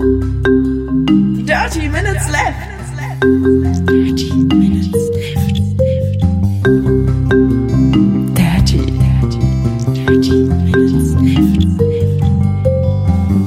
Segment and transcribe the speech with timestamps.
[0.00, 2.56] Dirty Minutes Left.
[3.84, 5.60] Dirty Minutes Left.
[8.34, 9.40] Dirty, dirty,
[9.92, 11.60] dirty Minutes Left.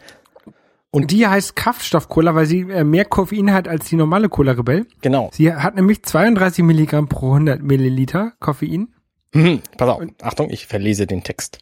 [0.90, 4.86] Und die heißt Kraftstoff-Cola, weil sie äh, mehr Koffein hat als die normale Cola Rebell.
[5.00, 5.30] genau.
[5.32, 8.88] Sie hat nämlich 32 Milligramm pro 100 Milliliter Koffein.
[9.34, 11.58] Hm, pass auf, Achtung, ich verlese den Text.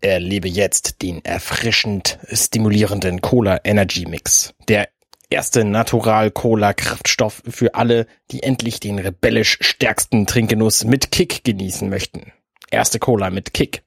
[0.00, 4.52] Erlebe jetzt den erfrischend stimulierenden Cola Energy Mix.
[4.68, 4.88] Der
[5.34, 11.88] erste Natural Cola Kraftstoff für alle, die endlich den rebellisch stärksten Trinkgenuss mit Kick genießen
[11.90, 12.32] möchten.
[12.70, 13.82] Erste Cola mit Kick.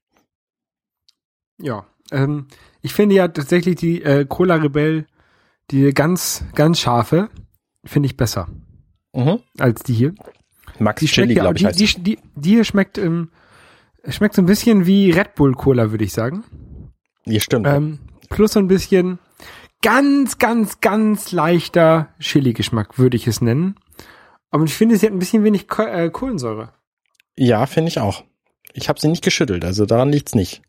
[1.59, 2.48] Ja, ähm,
[2.81, 5.08] ich finde ja tatsächlich die äh, Cola Rebell,
[5.72, 7.30] die ganz, ganz scharfe,
[7.84, 8.48] finde ich besser
[9.14, 9.39] Mhm.
[9.58, 10.14] als die hier.
[10.78, 13.32] Max Die schmeckt Chili, ja, glaube ich, die, heißt die, die, die hier schmeckt, ähm,
[14.08, 16.44] schmeckt so ein bisschen wie Red Bull Cola, würde ich sagen.
[17.26, 17.39] die.
[17.39, 17.66] stimmt.
[17.66, 19.17] Ähm, plus so ein bisschen
[19.88, 23.76] ganz, ganz, ganz leichter Chili-Geschmack, würde ich es nennen.
[24.52, 26.74] Aber ich finde, sie hat ein bisschen wenig Ko äh, Kohlensäure.
[27.38, 28.26] ja, finde ich auch.
[28.74, 30.62] Ich habe sie nicht geschüttelt, also daran liegt's nicht.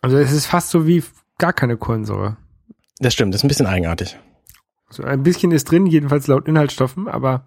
[0.00, 1.04] Also es ist fast so wie
[1.36, 2.38] gar keine Kohlensäure.
[2.98, 4.18] Das stimmt, das ist ein bisschen eigenartig.
[4.88, 7.44] So ein bisschen ist drin, jedenfalls laut Inhaltsstoffen, aber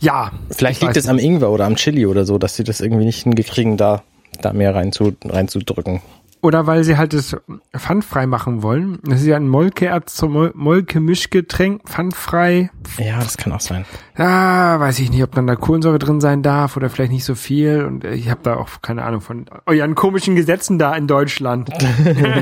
[0.00, 0.32] ja.
[0.50, 3.06] Vielleicht ich liegt es am Ingwer oder am Chili oder so, dass sie das irgendwie
[3.06, 4.02] nicht hingekriegen, da,
[4.42, 6.02] da mehr rein zu, reinzudrücken.
[6.44, 7.34] Oder weil sie halt das
[7.74, 8.98] pfandfrei machen wollen.
[9.02, 12.70] Das ist ja ein Molkeerz zum Mol Molke-Mischgetränk, pfandfrei.
[12.98, 13.86] Ja, das kann auch sein.
[14.18, 17.34] Ja, weiß ich nicht, ob dann da Kohlensäure drin sein darf oder vielleicht nicht so
[17.34, 17.86] viel.
[17.86, 21.70] Und ich habe da auch keine Ahnung von euren komischen Gesetzen da in Deutschland.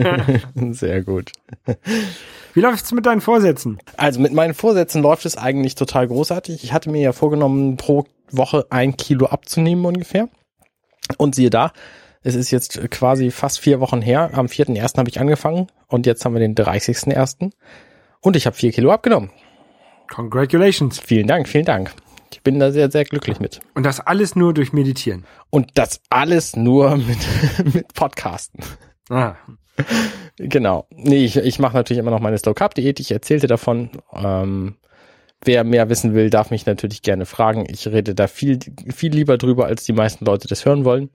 [0.72, 1.30] Sehr gut.
[2.54, 3.78] Wie läuft's mit deinen Vorsätzen?
[3.96, 6.64] Also mit meinen Vorsätzen läuft es eigentlich total großartig.
[6.64, 10.28] Ich hatte mir ja vorgenommen, pro Woche ein Kilo abzunehmen ungefähr.
[11.18, 11.70] Und siehe da,
[12.22, 14.30] es ist jetzt quasi fast vier Wochen her.
[14.34, 14.98] Am 4.1.
[14.98, 17.50] habe ich angefangen und jetzt haben wir den 30.1.
[18.20, 19.30] Und ich habe vier Kilo abgenommen.
[20.08, 21.00] Congratulations.
[21.00, 21.92] Vielen Dank, vielen Dank.
[22.32, 23.60] Ich bin da sehr, sehr glücklich mit.
[23.74, 25.24] Und das alles nur durch Meditieren.
[25.50, 27.18] Und das alles nur mit,
[27.74, 28.62] mit Podcasten.
[29.10, 29.34] Ah.
[30.36, 30.86] Genau.
[30.90, 33.00] Nee, ich, ich mache natürlich immer noch meine Slow Carb Diät.
[33.00, 33.90] Ich erzählte davon.
[34.14, 34.76] Ähm,
[35.44, 37.66] wer mehr wissen will, darf mich natürlich gerne fragen.
[37.68, 38.58] Ich rede da viel,
[38.94, 41.10] viel lieber drüber, als die meisten Leute das hören wollen.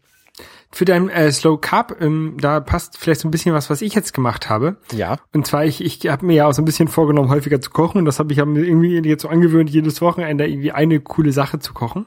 [0.71, 3.93] Für dein äh, Slow Carb, ähm, da passt vielleicht so ein bisschen was, was ich
[3.93, 4.77] jetzt gemacht habe.
[4.91, 5.17] Ja.
[5.33, 7.99] Und zwar, ich, ich habe mir ja auch so ein bisschen vorgenommen, häufiger zu kochen.
[7.99, 11.59] Und das habe ich mir irgendwie jetzt so angewöhnt, jedes Wochenende irgendwie eine coole Sache
[11.59, 12.05] zu kochen.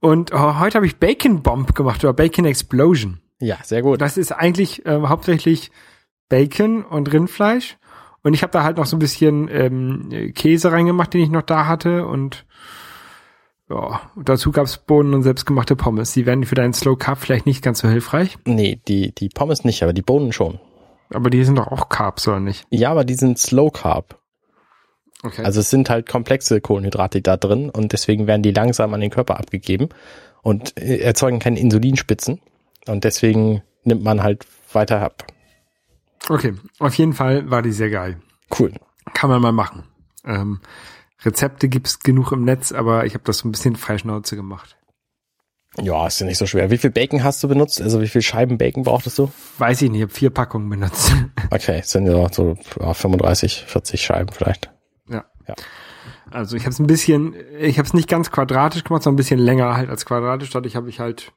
[0.00, 3.20] Und oh, heute habe ich Bacon Bomb gemacht oder Bacon Explosion.
[3.40, 4.00] Ja, sehr gut.
[4.00, 5.72] Das ist eigentlich äh, hauptsächlich
[6.28, 7.76] Bacon und Rindfleisch.
[8.22, 11.42] Und ich habe da halt noch so ein bisschen ähm, Käse reingemacht, den ich noch
[11.42, 12.06] da hatte.
[12.06, 12.46] Und
[13.72, 16.12] ja, dazu gab's Bohnen und selbstgemachte Pommes.
[16.12, 18.38] Die werden für deinen Slow Carb vielleicht nicht ganz so hilfreich.
[18.44, 20.60] Nee, die, die Pommes nicht, aber die Bohnen schon.
[21.10, 22.66] Aber die sind doch auch Carbs, oder nicht?
[22.70, 24.18] Ja, aber die sind Slow Carb.
[25.22, 25.42] Okay.
[25.44, 29.10] Also es sind halt komplexe Kohlenhydrate da drin und deswegen werden die langsam an den
[29.10, 29.88] Körper abgegeben
[30.42, 32.40] und äh, erzeugen keine Insulinspitzen.
[32.86, 35.24] Und deswegen nimmt man halt weiter ab.
[36.28, 38.20] okay, auf jeden Fall war die sehr geil.
[38.58, 38.72] Cool.
[39.14, 39.84] Kann man mal machen.
[40.24, 40.60] Ähm,
[41.24, 44.76] Rezepte gibt's genug im Netz, aber ich habe das so ein bisschen freischnauze gemacht.
[45.80, 46.70] Ja, ist ja nicht so schwer.
[46.70, 47.80] Wie viel Bacon hast du benutzt?
[47.80, 49.32] Also wie viel Scheiben Bacon brauchtest du?
[49.58, 51.12] Weiß ich nicht, ich habe vier Packungen benutzt.
[51.50, 54.70] Okay, es sind ja so ja, 35, 40 Scheiben vielleicht.
[55.08, 55.24] ja.
[55.48, 55.54] Ja.
[56.30, 59.22] Also ich habe es ein bisschen, ich habe es nicht ganz quadratisch gemacht, sondern ein
[59.22, 60.48] bisschen länger halt als quadratisch.
[60.50, 61.32] Dadurch habe ich halt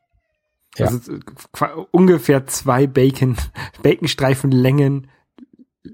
[0.77, 0.87] Ja.
[0.87, 1.19] also, äh,
[1.91, 3.35] ungefähr zwei Bacon,
[3.83, 5.09] Baconstreifen Längen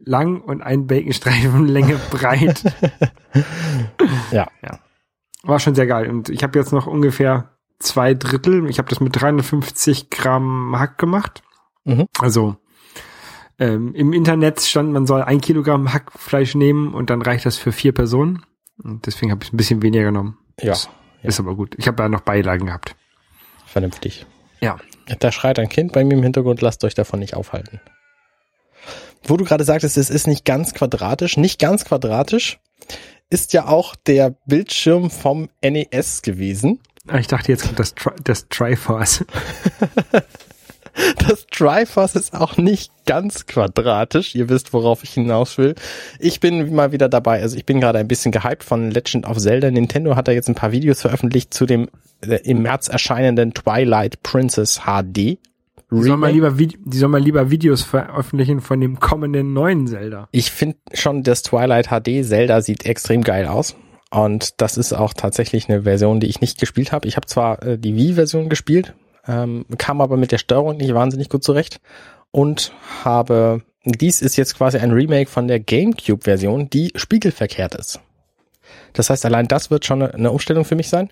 [0.05, 2.63] lang und ein Baconstreifen Länge breit.
[4.31, 4.47] Ja.
[5.43, 6.09] War schon sehr geil.
[6.09, 8.69] Und ich habe jetzt noch ungefähr zwei Drittel.
[8.69, 11.41] Ich habe das mit 350 Gramm Hack gemacht.
[11.83, 12.07] Mhm.
[12.19, 12.57] Also
[13.59, 17.71] ähm, im Internet stand, man soll ein Kilogramm Hackfleisch nehmen und dann reicht das für
[17.71, 18.43] vier Personen.
[18.83, 20.37] Und deswegen habe ich ein bisschen weniger genommen.
[20.59, 20.89] Ja, Das
[21.23, 21.75] Ist aber gut.
[21.77, 22.95] Ich habe ja noch Beilagen gehabt.
[23.65, 24.25] vernünftig.
[24.59, 24.77] Ja.
[25.19, 27.79] Da schreit ein Kind bei mir im Hintergrund, lasst euch davon nicht aufhalten.
[29.23, 32.59] Wo du gerade sagtest, es ist nicht ganz quadratisch, nicht ganz quadratisch,
[33.29, 36.79] ist ja auch der Bildschirm vom NES gewesen.
[37.07, 39.25] Ah, Ich dachte, jetzt kommt das, Tri das Triforce.
[41.17, 44.35] Das Triforce ist auch nicht ganz quadratisch.
[44.35, 45.75] Ihr wisst, worauf ich hinaus will.
[46.19, 47.41] Ich bin mal wieder dabei.
[47.41, 49.71] Also ich bin gerade ein bisschen gehypt von Legend of Zelda.
[49.71, 51.89] Nintendo hat da jetzt ein paar Videos veröffentlicht zu dem
[52.25, 55.39] äh, im März erscheinenden Twilight Princess HD.
[55.93, 60.29] Die soll, mal lieber, die soll mal lieber Videos veröffentlichen von dem kommenden neuen Zelda.
[60.31, 63.75] Ich finde schon, das Twilight HD Zelda sieht extrem geil aus.
[64.09, 67.07] Und das ist auch tatsächlich eine Version, die ich nicht gespielt habe.
[67.07, 68.93] Ich habe zwar äh, die Wii-Version gespielt,
[69.27, 71.79] ähm, kam aber mit der Steuerung nicht wahnsinnig gut zurecht
[72.31, 72.73] und
[73.03, 77.99] habe, dies ist jetzt quasi ein Remake von der GameCube-Version, die spiegelverkehrt ist.
[78.93, 81.11] Das heißt, allein das wird schon eine, eine Umstellung für mich sein.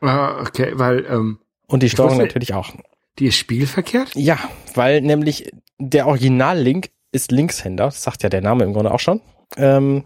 [0.00, 1.38] Ah, okay, weil ähm,
[1.68, 2.72] und die Steuerung wusste, natürlich auch.
[3.18, 4.14] Die ist spiegelverkehrt?
[4.14, 4.38] Ja,
[4.74, 9.20] weil nämlich der Original-Link ist Linkshänder, das sagt ja der Name im Grunde auch schon.
[9.56, 10.02] Ähm,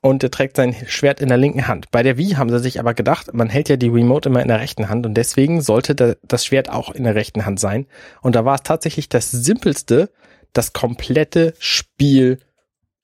[0.00, 1.90] und er trägt sein Schwert in der linken Hand.
[1.90, 4.48] Bei der Wii haben sie sich aber gedacht, man hält ja die Remote immer in
[4.48, 7.86] der rechten Hand und deswegen sollte da, das Schwert auch in der rechten Hand sein.
[8.20, 10.10] Und da war es tatsächlich das simpelste,
[10.52, 12.38] das komplette Spiel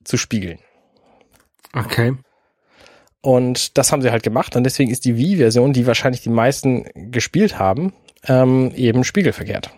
[0.04, 0.58] zu spiegeln.
[1.72, 2.14] Okay.
[3.22, 6.84] Und das haben sie halt gemacht und deswegen ist die Wii-Version, die wahrscheinlich die meisten
[7.10, 7.94] gespielt haben,
[8.26, 9.70] ähm, eben spiegelverkehrt.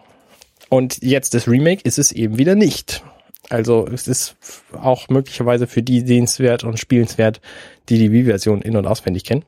[0.69, 3.03] Und jetzt das Remake ist es eben wieder nicht.
[3.51, 4.37] Also es ist
[4.73, 7.41] auch möglicherweise für die sehenswert und spielenswert,
[7.89, 9.45] die die Wii-Version in- und auswendig kennen.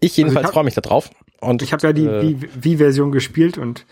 [0.00, 1.10] Ich jedenfalls also freue mich da drauf.
[1.40, 3.84] Und ich habe ja die äh, Wii-Version gespielt und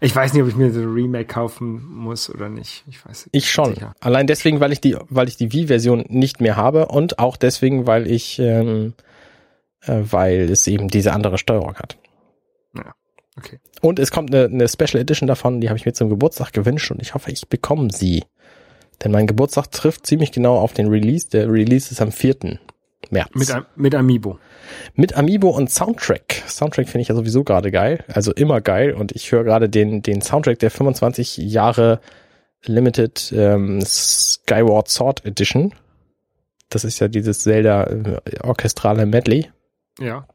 [0.00, 2.84] ich weiß nicht, ob ich mir so ein Remake kaufen muss oder nicht.
[2.88, 3.30] Ich weiß nicht.
[3.32, 3.74] Ich schon.
[3.74, 3.94] Sicher.
[4.00, 7.86] Allein deswegen, weil ich die, weil ich die Wii-Version nicht mehr habe und auch deswegen,
[7.86, 8.94] weil ich, ähm,
[9.82, 11.96] äh, weil es eben diese andere Steuerung hat.
[12.74, 12.94] Ja.
[13.36, 13.58] Okay.
[13.80, 16.90] Und es kommt eine, eine Special Edition davon, die habe ich mir zum Geburtstag gewünscht
[16.90, 18.24] und ich hoffe, ich bekomme sie.
[19.02, 21.28] Denn mein Geburtstag trifft ziemlich genau auf den Release.
[21.30, 22.58] Der Release ist am 4.
[23.08, 23.30] März.
[23.32, 24.38] Mit, mit Amiibo.
[24.94, 26.42] Mit Amiibo und Soundtrack.
[26.46, 28.04] Soundtrack finde ich ja sowieso gerade geil.
[28.08, 28.92] Also immer geil.
[28.92, 32.00] Und ich höre gerade den, den Soundtrack der 25 Jahre
[32.66, 35.74] Limited ähm, Skyward Sword Edition.
[36.68, 39.50] Das ist ja dieses Zelda äh, orchestrale Medley.
[39.98, 40.26] Ja.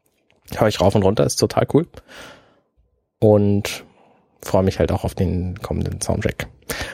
[0.53, 1.88] Höre ich rauf und runter, ist total cool
[3.19, 3.83] und
[4.42, 6.47] freue mich halt auch auf den kommenden Soundtrack.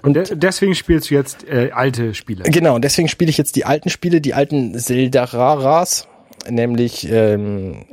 [0.04, 2.44] Und, und deswegen spielst du jetzt äh, alte Spiele.
[2.44, 6.08] Genau, deswegen spiele ich jetzt die alten Spiele, die alten Zelda-Raras,
[6.50, 7.86] nämlich ähm,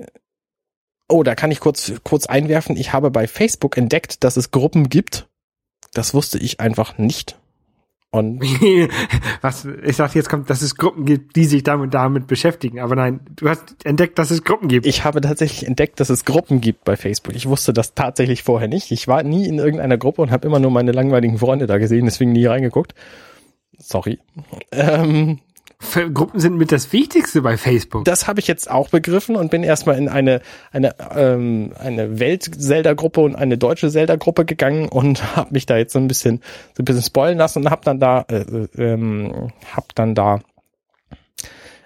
[1.08, 4.90] Oh, da kann ich kurz kurz einwerfen, ich habe bei Facebook entdeckt, dass es Gruppen
[4.90, 5.26] gibt.
[5.94, 7.38] Das wusste ich einfach nicht.
[8.10, 8.40] Und
[9.42, 12.96] was ich sag jetzt kommt, dass es Gruppen gibt, die sich damit damit beschäftigen, aber
[12.96, 14.86] nein, du hast entdeckt, dass es Gruppen gibt.
[14.86, 17.34] Ich habe tatsächlich entdeckt, dass es Gruppen gibt bei Facebook.
[17.34, 18.92] Ich wusste das tatsächlich vorher nicht.
[18.92, 22.06] Ich war nie in irgendeiner Gruppe und habe immer nur meine langweiligen Freunde da gesehen,
[22.06, 22.94] deswegen nie reingeguckt.
[23.76, 24.18] Sorry.
[24.72, 25.40] Ähm,
[26.12, 28.04] Gruppen sind mit das Wichtigste bei Facebook.
[28.04, 30.40] Das habe ich jetzt auch begriffen und bin erstmal in eine
[30.72, 36.00] eine ähm, eine Welt-Zelda-Gruppe und eine deutsche Zelda-Gruppe gegangen und habe mich da jetzt so
[36.00, 36.42] ein bisschen
[36.74, 40.40] so ein bisschen spoilen lassen und habe dann da äh, äh, ähm, hab dann da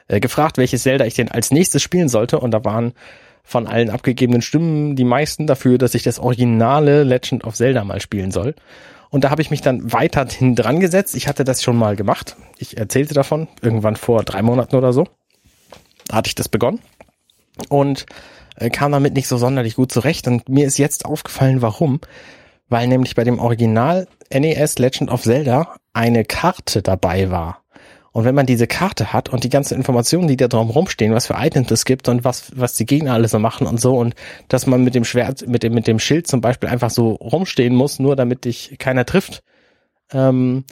[0.08, 2.94] äh, gefragt, welches Zelda ich denn als nächstes spielen sollte und da waren
[3.44, 8.00] von allen abgegebenen Stimmen die meisten dafür, dass ich das originale Legend of Zelda mal
[8.00, 8.54] spielen soll.
[9.12, 11.14] Und da habe ich mich dann weiterhin dran gesetzt.
[11.14, 12.35] Ich hatte das schon mal gemacht.
[12.56, 15.06] Ich erzählte davon, irgendwann vor drei Monaten oder so.
[16.11, 16.81] Hatte ich das begonnen.
[17.69, 18.06] Und
[18.56, 20.26] äh, kam damit nicht so sonderlich gut zurecht.
[20.29, 22.00] Und mir ist jetzt aufgefallen, warum.
[22.70, 27.62] Weil nämlich bei dem Original NES Legend of Zelda eine Karte dabei war.
[28.12, 31.26] Und wenn man diese Karte hat und die ganzen Informationen, die da drum rumstehen, was
[31.26, 34.14] für Items es gibt und was, was die Gegner alle so machen und so und
[34.49, 37.75] dass man mit dem Schwert, mit dem, mit dem Schild zum Beispiel einfach so rumstehen
[37.75, 39.42] muss, nur damit dich keiner trifft.
[40.12, 40.64] Ähm,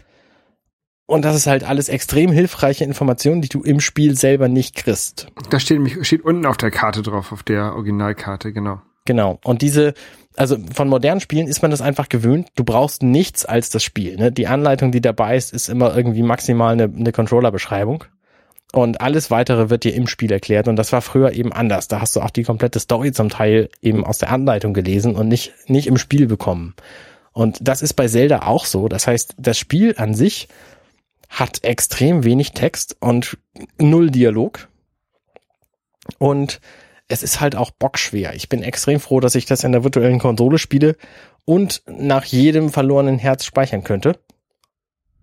[1.07, 5.27] und das ist halt alles extrem hilfreiche Informationen, die du im Spiel selber nicht kriegst.
[5.49, 8.83] Das steht, steht unten auf der Karte drauf, auf der Originalkarte, genau.
[9.07, 9.41] Genau.
[9.43, 9.95] Und diese,
[10.37, 12.49] also von modernen Spielen ist man das einfach gewöhnt.
[12.55, 14.17] Du brauchst nichts als das Spiel.
[14.17, 14.33] Ne?
[14.33, 18.05] Die Anleitung, die dabei ist, ist immer irgendwie maximal eine, eine Controller-Beschreibung.
[18.73, 20.69] Und alles weitere wird dir im Spiel erklärt.
[20.69, 21.89] Und das war früher eben anders.
[21.89, 25.27] Da hast du auch die komplette Story zum Teil eben aus der Anleitung gelesen und
[25.27, 26.75] nicht, nicht im Spiel bekommen.
[27.33, 28.89] Und das ist bei Zelda auch so.
[28.89, 30.49] Das heißt, das Spiel an sich
[31.29, 33.39] hat extrem wenig Text und
[33.79, 34.69] null Dialog.
[36.19, 36.61] Und
[37.11, 38.35] es ist halt auch bockschwer.
[38.35, 40.97] Ich bin extrem froh, dass ich das in der virtuellen Konsole spiele
[41.45, 44.19] und nach jedem verlorenen Herz speichern könnte.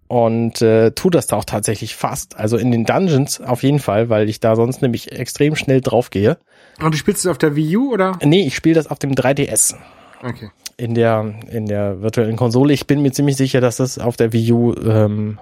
[0.10, 2.38] Und äh, tu das da auch tatsächlich fast.
[2.38, 6.10] Also in den Dungeons auf jeden Fall, weil ich da sonst nämlich extrem schnell drauf
[6.10, 6.38] gehe.
[6.82, 8.18] Und du spielst es auf der Wii U oder?
[8.24, 9.76] Nee, ich spiele das auf dem 3DS.
[10.24, 10.50] Okay.
[10.78, 12.74] In der, in der virtuellen Konsole.
[12.74, 15.40] Ich bin mir ziemlich sicher, dass es auf der Wii U ähm,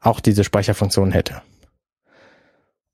[0.00, 1.42] auch diese Speicherfunktion hätte.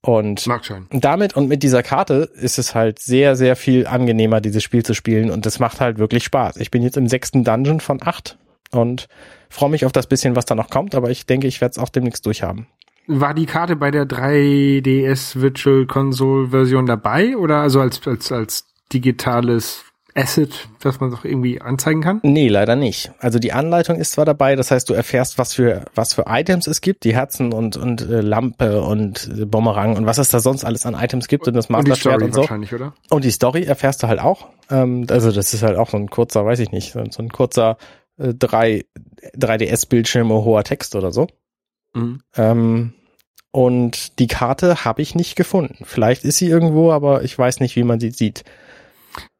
[0.05, 0.45] Und
[0.91, 4.93] damit und mit dieser Karte ist es halt sehr, sehr viel angenehmer, dieses Spiel zu
[4.93, 6.57] spielen und das macht halt wirklich Spaß.
[6.57, 8.37] Ich bin jetzt im sechsten Dungeon von acht
[8.71, 9.07] und
[9.49, 11.77] freue mich auf das bisschen, was da noch kommt, aber ich denke, ich werde es
[11.77, 12.67] auch demnächst durchhaben.
[13.07, 18.67] War die Karte bei der 3DS Virtual Console Version dabei oder also als, als, als
[18.91, 22.19] digitales Asset, das man doch irgendwie anzeigen kann?
[22.23, 23.11] Nee, leider nicht.
[23.19, 26.67] Also die Anleitung ist zwar dabei, das heißt, du erfährst, was für was für Items
[26.67, 30.39] es gibt, die Herzen und und äh, Lampe und äh, Bumerang und was es da
[30.39, 32.41] sonst alles an Items gibt und das Und die Master-Schwert Story und so.
[32.41, 32.93] wahrscheinlich, oder?
[33.09, 34.47] Und die Story erfährst du halt auch.
[34.69, 37.29] Ähm, also das ist halt auch so ein kurzer, weiß ich nicht, so so ein
[37.29, 37.77] kurzer
[38.17, 38.85] äh, 3
[39.35, 41.27] 3DS-Bildschirme hoher Text oder so.
[41.93, 42.21] Mhm.
[42.35, 42.93] Ähm,
[43.51, 45.83] und die Karte habe ich nicht gefunden.
[45.85, 48.43] Vielleicht ist sie irgendwo, aber ich weiß nicht, wie man sie sieht.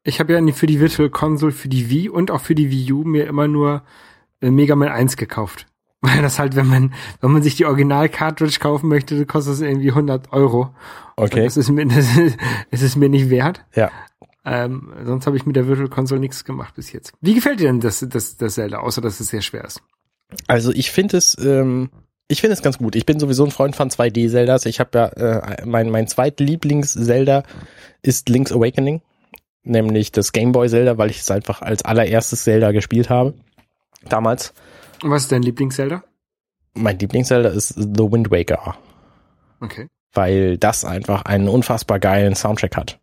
[0.03, 2.91] Ich habe ja für die Virtual Console, für die Wii und auch für die Wii
[2.91, 3.83] U mir immer nur
[4.41, 5.67] äh, Mega Man 1 gekauft.
[6.01, 9.89] Weil das halt, wenn man, wenn man sich die Original-Cartridge kaufen möchte, kostet es irgendwie
[9.89, 10.75] 100 Euro.
[11.15, 11.45] Okay.
[11.45, 12.37] Das ist mir, das ist,
[12.71, 13.63] es ist mir nicht wert.
[13.73, 13.89] Ja.
[14.45, 17.13] Ähm, sonst habe ich mit der Virtual Console nichts gemacht bis jetzt.
[17.21, 19.81] Wie gefällt dir denn das, das, das Zelda, außer dass es sehr schwer ist?
[20.47, 21.89] Also ich finde es, ähm,
[22.27, 22.95] ich finde es ganz gut.
[22.95, 24.65] Ich bin sowieso ein Freund von 2D-Zeldas.
[24.65, 27.43] Ich habe ja äh, mein mein zweitlieblings-Zelda
[28.01, 29.01] ist Link's Awakening,
[29.63, 33.33] nämlich das Game Boy Zelda, weil ich es einfach als allererstes Zelda gespielt habe
[34.07, 34.53] damals.
[35.01, 36.03] Und was ist dein Lieblings-Zelda?
[36.75, 38.75] Mein Lieblings-Zelda ist The Wind Waker,
[39.61, 39.87] Okay.
[40.13, 42.99] weil das einfach einen unfassbar geilen Soundtrack hat.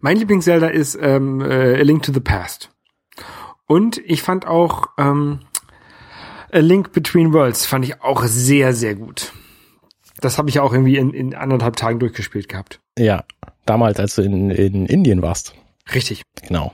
[0.00, 2.70] Mein Lieblings-Zelda ist ähm, äh, A Link to the Past.
[3.66, 5.40] Und ich fand auch ähm,
[6.52, 9.32] A Link Between Worlds fand ich auch sehr, sehr gut.
[10.20, 12.80] Das habe ich auch irgendwie in, in anderthalb Tagen durchgespielt gehabt.
[12.98, 13.24] Ja,
[13.66, 15.54] damals, als du in, in Indien warst.
[15.94, 16.22] Richtig.
[16.48, 16.72] Genau.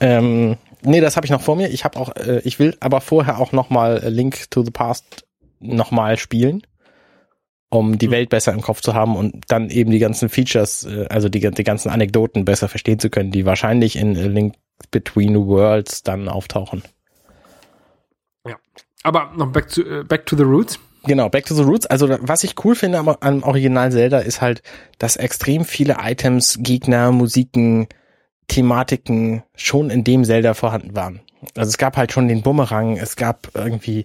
[0.00, 1.68] Ähm, nee, das habe ich noch vor mir.
[1.70, 5.24] Ich habe auch, äh, ich will aber vorher auch noch mal Link to the Past
[5.58, 6.62] noch mal spielen,
[7.70, 8.12] um die Mhm.
[8.12, 11.40] Welt besser im Kopf zu haben und dann eben die ganzen Features, äh, also die,
[11.40, 14.54] die ganzen Anekdoten besser verstehen zu können, die wahrscheinlich in A Link
[14.90, 16.82] Between Worlds dann auftauchen.
[19.02, 20.78] Aber noch back to, äh, back to the roots.
[21.04, 21.86] Genau, Back to the Roots.
[21.86, 24.62] Also was ich cool finde am, am Original Zelda ist halt,
[24.98, 27.88] dass extrem viele Items, Gegner, Musiken,
[28.48, 31.20] Thematiken schon in dem Zelda vorhanden waren.
[31.56, 34.04] Also es gab halt schon den Bumerang, es gab irgendwie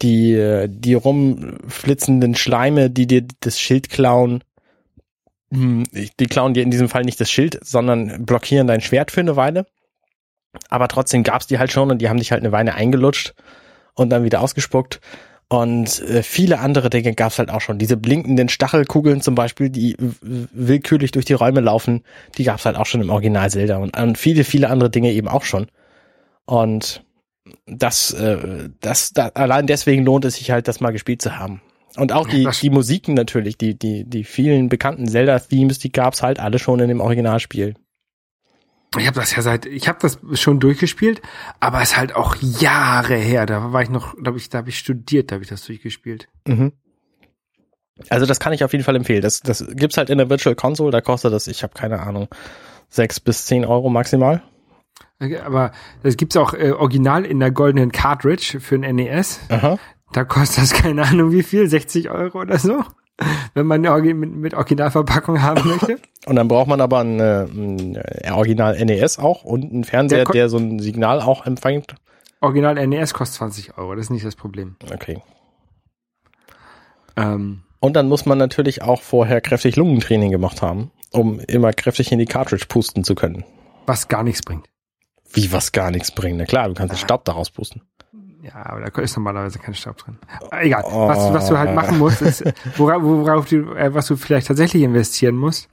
[0.00, 4.42] die, die rumflitzenden Schleime, die dir das Schild klauen.
[5.52, 9.20] Hm, Die klauen dir in diesem Fall nicht das Schild, sondern blockieren dein Schwert für
[9.20, 9.66] eine Weile.
[10.68, 13.34] Aber trotzdem gab's die halt schon und die haben dich halt eine Weile eingelutscht
[13.94, 15.00] und dann wieder ausgespuckt.
[15.52, 17.78] Und äh, viele andere Dinge gab's halt auch schon.
[17.78, 22.04] Diese blinkenden Stachelkugeln zum Beispiel, die w- willkürlich durch die Räume laufen,
[22.38, 25.26] die gab's halt auch schon im Original Zelda und, und viele, viele andere Dinge eben
[25.26, 25.66] auch schon.
[26.46, 27.02] Und
[27.66, 31.60] das, äh, das, da, allein deswegen lohnt es sich halt, das mal gespielt zu haben.
[31.96, 36.38] Und auch die, die Musiken natürlich, die, die, die vielen bekannten Zelda-Themes, die gab's halt
[36.38, 37.74] alle schon in dem Originalspiel.
[38.98, 41.22] Ich habe das ja seit, ich habe das schon durchgespielt,
[41.60, 43.46] aber es ist halt auch Jahre her.
[43.46, 45.64] Da war ich noch, da habe ich, da habe ich studiert, da habe ich das
[45.64, 46.28] durchgespielt.
[46.46, 46.72] Mhm.
[48.08, 49.22] Also das kann ich auf jeden Fall empfehlen.
[49.22, 52.28] Das, das gibt's halt in der Virtual Console, da kostet das, ich habe keine Ahnung,
[52.88, 54.42] sechs bis zehn Euro maximal.
[55.20, 59.40] Okay, Aber es gibt's auch äh, original in der goldenen Cartridge für ein NES.
[59.50, 59.78] Aha.
[60.12, 62.82] Da kostet das keine Ahnung wie viel, 60 Euro oder so,
[63.54, 65.98] wenn man eine mit, mit Originalverpackung haben möchte.
[66.26, 67.98] Und dann braucht man aber ein, äh, ein
[68.32, 71.94] Original NES auch und einen Fernseher, Der der so ein Signal auch empfängt.
[72.42, 74.76] Original NES kostet 20 Euro, das ist nicht das Problem.
[74.92, 75.22] Okay.
[77.16, 82.12] Ähm, Und dann muss man natürlich auch vorher kräftig Lungentraining gemacht haben, um immer kräftig
[82.12, 83.44] in die Cartridge pusten zu können.
[83.86, 84.66] was gar nichts bringt.
[85.32, 86.38] Wie was gar nichts bringt.
[86.38, 87.82] Na klar, du kannst den Staub daraus pusten.
[88.42, 90.16] Ja, aber da ist normalerweise kein Staub drin.
[90.52, 90.82] Äh, Egal.
[90.84, 92.42] Was, was du halt machen musst, ist,
[92.76, 95.68] worauf, worauf du, äh, was du vielleicht tatsächlich investieren musst,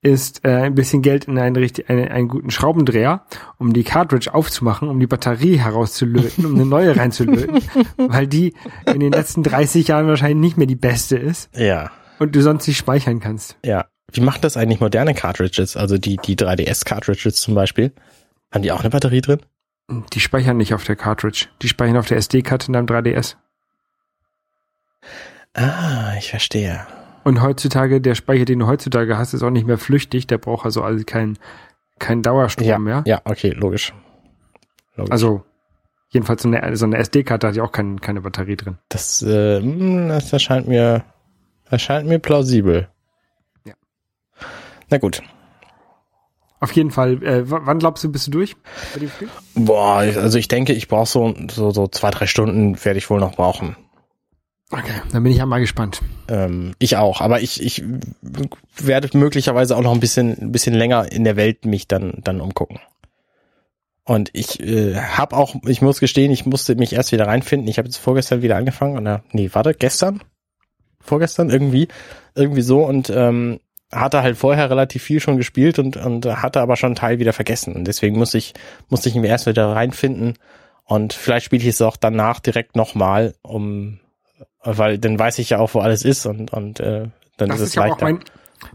[0.00, 3.24] ist äh, ein bisschen Geld in einen, richtig, einen, einen guten Schraubendreher,
[3.58, 7.60] um die Cartridge aufzumachen, um die Batterie herauszulöten, um eine neue reinzulöten,
[7.96, 8.54] weil die
[8.92, 11.90] in den letzten 30 Jahren wahrscheinlich nicht mehr die beste ist Ja.
[12.18, 13.56] und du sonst nicht speichern kannst.
[13.64, 13.86] Ja.
[14.12, 15.76] Wie machen das eigentlich moderne Cartridges?
[15.76, 17.92] Also die, die 3DS-Cartridges zum Beispiel.
[18.52, 19.40] Haben die auch eine Batterie drin?
[19.88, 23.36] Die speichern nicht auf der Cartridge, die speichern auf der SD-Karte in deinem 3DS.
[25.54, 26.86] Ah, ich verstehe.
[27.22, 30.64] Und heutzutage, der Speicher, den du heutzutage hast, ist auch nicht mehr flüchtig, der braucht
[30.64, 31.38] also, also keinen
[31.98, 33.02] kein Dauerstrom Ja, mehr.
[33.06, 33.94] ja, okay, logisch.
[34.96, 35.12] logisch.
[35.12, 35.44] Also
[36.08, 38.78] jedenfalls so eine, so eine SD-Karte hat ja auch kein, keine Batterie drin.
[38.88, 41.04] das, äh, hm, das erscheint mir,
[41.70, 42.88] erscheint mir plausibel.
[43.64, 43.74] Ja.
[44.90, 45.22] Na gut.
[46.64, 48.56] Auf jeden Fall, äh, wann glaubst du, bist du durch
[48.94, 49.28] bei dem Spiel?
[49.54, 53.20] Boah, also ich denke, ich brauche so, so, so zwei, drei Stunden werde ich wohl
[53.20, 53.76] noch brauchen.
[54.70, 56.00] Okay, dann bin ich ja mal gespannt.
[56.26, 57.84] Ähm, ich auch, aber ich, ich
[58.78, 62.40] werde möglicherweise auch noch ein bisschen, ein bisschen länger in der Welt mich dann, dann
[62.40, 62.80] umgucken.
[64.04, 67.68] Und ich äh, habe auch, ich muss gestehen, ich musste mich erst wieder reinfinden.
[67.68, 70.22] Ich habe jetzt vorgestern wieder angefangen oder nee, warte, gestern?
[70.98, 71.88] Vorgestern irgendwie,
[72.34, 73.60] irgendwie so und ähm,
[73.94, 77.32] hatte halt vorher relativ viel schon gespielt und und hatte aber schon einen Teil wieder
[77.32, 78.54] vergessen und deswegen musste ich
[78.88, 80.34] musste ich mir erst wieder reinfinden
[80.84, 84.00] und vielleicht spiele ich es auch danach direkt nochmal, um
[84.62, 87.68] weil dann weiß ich ja auch, wo alles ist und und äh, dann Das ist
[87.68, 88.04] es ja auch leichter.
[88.04, 88.20] mein,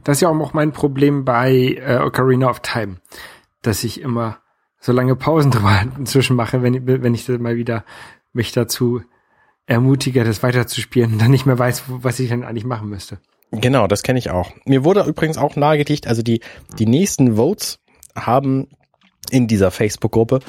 [0.04, 2.98] das ist ja auch mein Problem bei äh, Ocarina of Time,
[3.62, 4.38] dass ich immer
[4.80, 7.84] so lange Pausen drüber inzwischen mache, wenn, ich- wenn ich dann mal wieder
[8.34, 9.02] mich dazu
[9.66, 13.20] ermutige, das weiterzuspielen und dann nicht mehr weiß, was ich dann eigentlich machen müsste.
[13.52, 14.52] Genau, das kenne ich auch.
[14.66, 16.42] Mir wurde übrigens auch nahegelegt, also die,
[16.78, 17.80] die nächsten Votes
[18.16, 18.68] haben
[19.32, 20.40] in dieser Facebook-Gruppe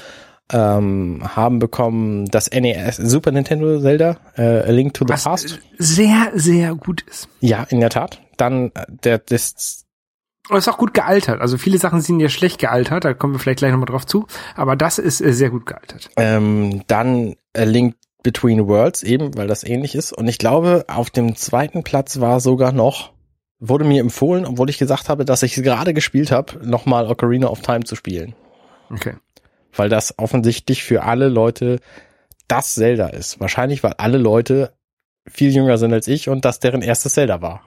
[0.53, 5.61] ähm, haben bekommen das NES Super Nintendo Zelda äh, A Link to the Was Past.
[5.79, 7.29] sehr, sehr gut ist.
[7.41, 8.21] Ja, in der Tat.
[8.37, 9.87] Dann äh, der das
[10.49, 11.41] Und ist auch gut gealtert.
[11.41, 14.27] Also viele Sachen sind ja schlecht gealtert, da kommen wir vielleicht gleich nochmal drauf zu.
[14.57, 16.11] Aber das ist äh, sehr gut gealtert.
[16.17, 20.13] ähm, dann A Link Between Worlds eben, weil das ähnlich ist.
[20.13, 23.13] Und ich glaube, auf dem zweiten Platz war sogar noch
[23.61, 27.49] wurde mir empfohlen, obwohl ich gesagt habe, dass ich es gerade gespielt habe, nochmal Ocarina
[27.49, 28.35] of Time zu spielen.
[28.91, 29.15] Okay.
[29.73, 31.79] weil das offensichtlich für alle Leute
[32.49, 33.39] das Zelda ist.
[33.39, 34.73] Wahrscheinlich, weil alle Leute
[35.29, 37.63] viel jünger sind als ich und das deren erstes Zelda war.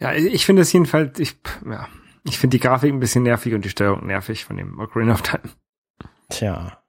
[0.00, 1.86] Ja, ich finde es jedenfalls, ich, ja,
[2.24, 5.22] ich finde die Grafik ein bisschen nervig und die Steuerung nervig von dem Ocarina of
[5.22, 5.44] Time.
[6.30, 6.82] Tja.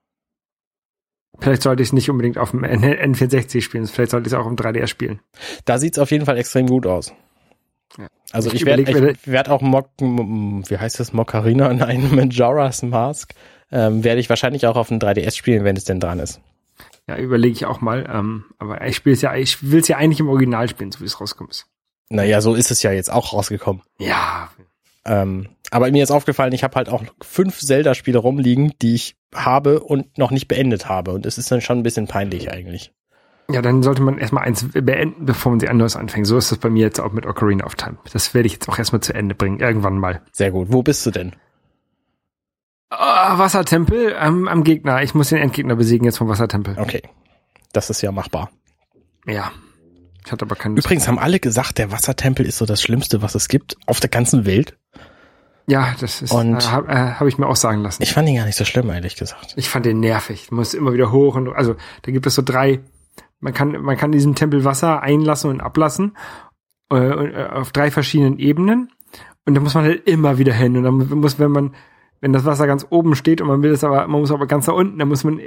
[1.40, 4.38] Vielleicht sollte ich es nicht unbedingt auf dem N N64 spielen, vielleicht sollte ich es
[4.38, 5.20] auch im 3DS spielen.
[5.64, 7.12] Da sieht's auf jeden Fall extrem gut aus.
[7.96, 8.08] Ja.
[8.32, 11.72] Also Ich ich, werde werd auch Mok, M- wie heißt das, Mokarina?
[11.74, 13.34] Nein, Majora's Mask.
[13.70, 16.40] Ähm, werde ich wahrscheinlich auch auf dem 3DS spielen, wenn es denn dran ist.
[17.06, 18.08] Ja, überlege ich auch mal.
[18.12, 21.00] Ähm, aber ich spiele es ja, ich will es ja eigentlich im Original spielen, so
[21.00, 21.50] wie es rauskommt.
[21.50, 21.66] ist.
[22.10, 23.82] Naja, so ist es ja jetzt auch rausgekommen.
[23.98, 24.50] Ja,
[25.04, 29.80] Ähm, aber mir ist aufgefallen, ich habe halt auch fünf Zelda-Spiele rumliegen, die ich habe
[29.80, 31.12] und noch nicht beendet habe.
[31.12, 32.92] Und es ist dann schon ein bisschen peinlich eigentlich.
[33.50, 36.26] ja, dann sollte man erstmal eins beenden, bevor man sie anderes anfängt.
[36.26, 37.98] So ist das bei mir jetzt auch mit Ocarina of Time.
[38.12, 40.22] Das werde ich jetzt auch erstmal zu Ende bringen, irgendwann mal.
[40.32, 40.68] Sehr gut.
[40.70, 41.34] Wo bist du denn?
[42.90, 45.02] Ah, Wassertempel am, am Gegner.
[45.02, 46.78] Ich muss den Endgegner besiegen jetzt vom Wassertempel.
[46.78, 47.02] Okay.
[47.72, 48.50] Das ist ja machbar.
[49.26, 49.52] Ja.
[50.24, 50.86] Ich hatte aber keine Lust.
[50.86, 54.08] Übrigens haben alle gesagt, der Wassertempel ist so das Schlimmste, was es gibt auf der
[54.10, 54.78] ganzen Welt.
[55.68, 58.02] Ja, das ist, Und- äh, habe äh, hab ich mir auch sagen lassen.
[58.02, 59.52] Ich fand ihn gar nicht so schlimm, ehrlich gesagt.
[59.56, 60.46] Ich fand den nervig.
[60.48, 62.80] Du musst immer wieder hoch und also da gibt es so drei.
[63.40, 66.16] Man kann man kann in diesem Tempel Wasser einlassen und ablassen
[66.90, 68.90] äh, äh, auf drei verschiedenen Ebenen
[69.44, 71.74] und da muss man halt immer wieder hin und dann muss wenn man
[72.20, 74.66] wenn das Wasser ganz oben steht und man will es aber man muss aber ganz
[74.66, 75.38] da unten, dann muss man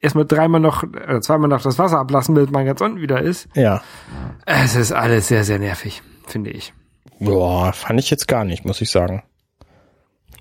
[0.00, 3.48] erstmal dreimal noch oder zweimal noch das Wasser ablassen, bis man ganz unten wieder ist.
[3.54, 3.82] Ja.
[4.46, 6.72] Es ist alles sehr sehr nervig, finde ich.
[7.20, 9.22] Boah, fand ich jetzt gar nicht, muss ich sagen.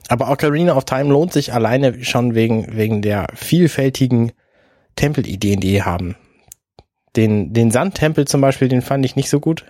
[0.09, 4.31] Aber Ocarina of Time lohnt sich alleine schon wegen, wegen der vielfältigen
[4.95, 6.15] Tempelideen, die die haben.
[7.15, 9.65] Den, den Sandtempel zum Beispiel, den fand ich nicht so gut.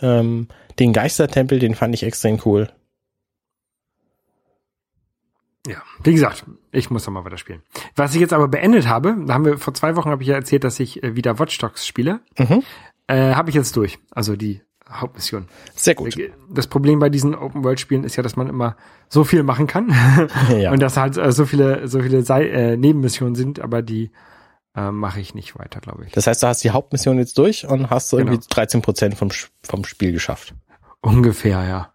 [0.00, 0.48] Ähm,
[0.78, 2.68] den Geistertempel, den fand ich extrem cool.
[5.66, 7.62] Ja, wie gesagt, ich muss noch mal weiter spielen.
[7.94, 10.34] Was ich jetzt aber beendet habe, da haben wir vor zwei Wochen habe ich ja
[10.34, 12.20] erzählt, dass ich äh, wieder Watch Dogs spiele.
[12.36, 12.64] Mhm.
[13.06, 13.98] Äh, habe ich jetzt durch.
[14.10, 14.62] Also die
[15.00, 15.48] Hauptmission.
[15.74, 16.14] Sehr gut.
[16.50, 18.76] Das Problem bei diesen Open World Spielen ist ja, dass man immer
[19.08, 19.94] so viel machen kann
[20.56, 20.72] Ja.
[20.72, 24.10] und dass halt äh, so viele so viele Sei äh, Nebenmissionen sind, aber die
[24.74, 26.12] äh, mache ich nicht weiter, glaube ich.
[26.12, 28.46] Das heißt, du hast die Hauptmission jetzt durch und hast so irgendwie Genau.
[28.50, 29.30] 13 Prozent vom,
[29.62, 30.54] vom Spiel geschafft.
[31.00, 31.92] Ungefähr, ja.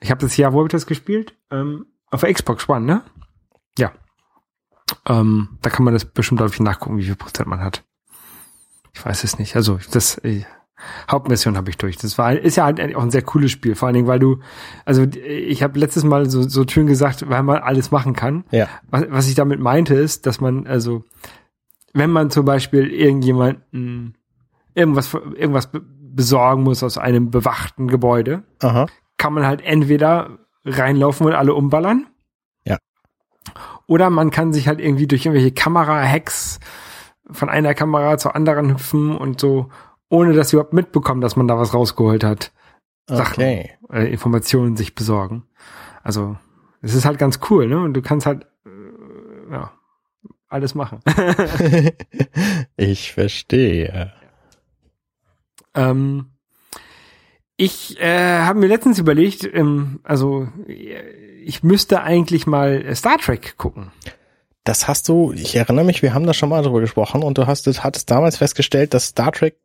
[0.00, 1.36] Ich habe das Jahr, wo habe ich das gespielt?
[1.50, 3.02] Ähm, auf der Xbox One, ne?
[3.78, 3.92] Ja.
[5.06, 7.84] Ähm, da kann man das bestimmt, glaube ich, nachgucken, wie viel Prozent man hat.
[8.92, 9.54] Ich weiß es nicht.
[9.54, 10.44] Also das äh,
[11.10, 11.96] Hauptmission habe ich durch.
[11.96, 14.38] Das war ist ja halt auch ein sehr cooles Spiel, vor allen Dingen, weil du,
[14.84, 18.44] also ich habe letztes Mal so, so schön gesagt, weil man alles machen kann.
[18.50, 18.68] Ja.
[18.90, 21.04] Was, was ich damit meinte, ist, dass man, also,
[21.92, 24.16] wenn man zum Beispiel irgendjemanden
[24.74, 28.86] irgendwas, irgendwas be- besorgen muss aus einem bewachten Gebäude, Aha.
[29.18, 32.06] kann man halt entweder reinlaufen und alle umballern.
[32.64, 32.78] Ja.
[33.86, 36.60] Oder man kann sich halt irgendwie durch irgendwelche Kamera-Hacks
[37.32, 39.68] von einer Kamera zur anderen hüpfen und so,
[40.10, 42.52] ohne dass sie überhaupt mitbekommen, dass man da was rausgeholt hat,
[43.06, 43.42] Sachen.
[43.42, 43.70] Okay.
[43.90, 45.44] äh, Informationen sich besorgen.
[46.02, 46.36] Also,
[46.82, 47.80] es ist halt ganz cool, ne?
[47.80, 49.72] Und du kannst halt, äh, ja,
[50.48, 51.00] alles machen.
[52.76, 54.12] ich verstehe.
[55.74, 56.26] Ähm,
[57.56, 63.92] ich äh, habe mir letztens überlegt, ähm, also ich müsste eigentlich mal Star Trek gucken.
[64.64, 67.46] Das hast du, ich erinnere mich, wir haben da schon mal drüber gesprochen und du
[67.46, 69.56] hast, hattest damals festgestellt, dass Star Trek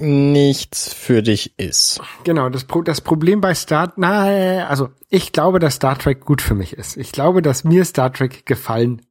[0.00, 2.00] nichts für dich ist.
[2.24, 6.42] Genau, das, Pro das Problem bei Star, na, also ich glaube, dass Star Trek gut
[6.42, 6.96] für mich ist.
[6.96, 9.02] Ich glaube, dass mir Star Trek gefallen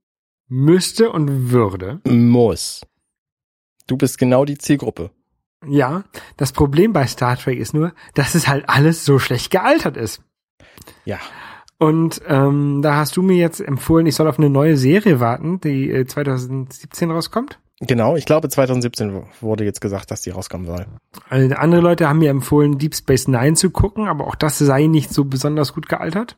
[0.48, 2.02] müsste und würde.
[2.06, 2.82] Muss.
[3.88, 5.12] Du bist genau die Zielgruppe.
[5.66, 6.04] Ja,
[6.38, 10.22] das Problem bei Star Trek ist nur, dass es halt alles so schlecht gealtert ist.
[11.06, 11.20] Ja.
[11.80, 15.60] Und ähm, da hast du mir jetzt empfohlen, ich soll auf eine neue Serie warten,
[15.62, 17.60] die äh, 2017 rauskommt.
[17.88, 20.86] Genau, ich glaube 2017 wurde jetzt gesagt, dass die rauskommen soll.
[21.30, 24.88] Also andere Leute haben mir empfohlen, Deep Space Nine zu gucken, aber auch das sei
[24.88, 26.38] nicht so besonders gut gealtert.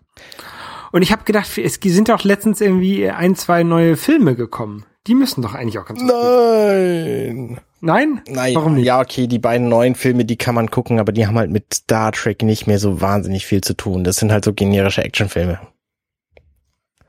[0.92, 4.86] Und ich habe gedacht, es sind auch letztens irgendwie ein, zwei neue Filme gekommen.
[5.08, 7.60] Die müssen doch eigentlich auch ganz gut Nein.
[7.82, 8.22] Nein?
[8.28, 8.56] Nein.
[8.56, 8.86] Warum nicht?
[8.86, 11.74] Ja, okay, die beiden neuen Filme, die kann man gucken, aber die haben halt mit
[11.74, 14.04] Star Trek nicht mehr so wahnsinnig viel zu tun.
[14.04, 15.60] Das sind halt so generische Actionfilme.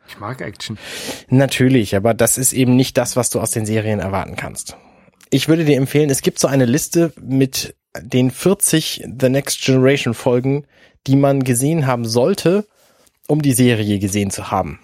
[0.08, 0.78] Ich mag Action.
[1.28, 4.76] Natürlich, aber das ist eben nicht das, was du aus den Serien erwarten kannst.
[5.30, 10.14] Ich würde dir empfehlen, es gibt so eine Liste mit den 40 The Next Generation
[10.14, 10.66] Folgen,
[11.06, 12.66] die man gesehen haben sollte,
[13.26, 14.80] um die Serie gesehen zu haben.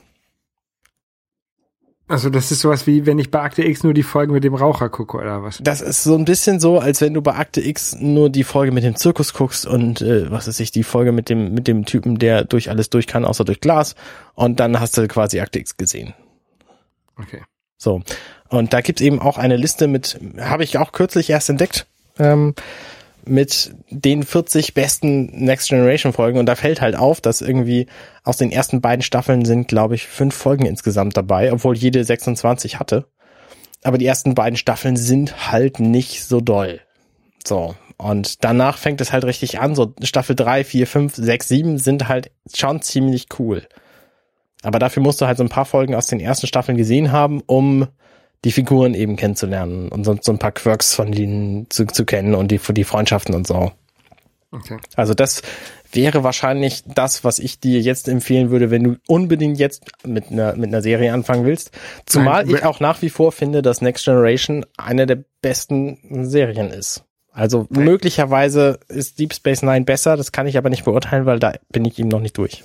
[2.12, 4.55] Also das ist sowas wie, wenn ich bei Akte X nur die Folgen mit dem
[4.55, 5.61] Raucher gucke oder was?
[5.62, 8.70] Das ist so ein bisschen so, als wenn du bei Akte X nur die Folge
[8.70, 11.87] mit dem Zirkus guckst und äh, was ist ich, die Folge mit dem mit dem
[11.87, 13.94] Typen, der durch alles durch kann, außer durch Glas
[14.35, 16.12] und dann hast du quasi Akte X gesehen.
[17.18, 17.44] Okay.
[17.79, 18.03] So.
[18.51, 21.87] Und da gibt's eben auch eine Liste mit, habe ich auch kürzlich erst entdeckt,
[22.18, 22.55] ähm,
[23.24, 26.38] mit den 40 besten Next Generation Folgen.
[26.38, 27.87] Und da fällt halt auf, dass irgendwie
[28.24, 32.78] aus den ersten beiden Staffeln sind, glaube ich, fünf Folgen insgesamt dabei, obwohl jede 26
[32.78, 33.06] hatte.
[33.82, 36.80] Aber die ersten beiden Staffeln sind halt nicht so doll.
[37.46, 37.74] So.
[37.96, 39.74] Und danach fängt es halt richtig an.
[39.74, 43.62] So Staffel 3, 4, 5, 6, 7 sind halt schon ziemlich cool.
[44.62, 47.42] Aber dafür musst du halt so ein paar Folgen aus den ersten Staffeln gesehen haben,
[47.46, 47.88] um
[48.44, 52.35] die Figuren eben kennenzulernen und so, so ein paar Quirks von denen zu, zu kennen
[52.35, 53.72] und die, die Freundschaften und so.
[54.50, 54.76] Okay.
[54.96, 55.42] Also das
[55.92, 60.55] wäre wahrscheinlich das, was ich dir jetzt empfehlen würde, wenn du unbedingt jetzt mit einer,
[60.57, 61.70] mit einer Serie anfangen willst.
[62.07, 66.70] Zumal Nein, ich auch nach wie vor finde, dass Next Generation eine der besten Serien
[66.70, 67.05] ist.
[67.31, 67.85] Also Nein.
[67.85, 71.85] möglicherweise ist Deep Space Nine besser, das kann ich aber nicht beurteilen, weil da bin
[71.85, 72.62] ich ihm noch nicht durch.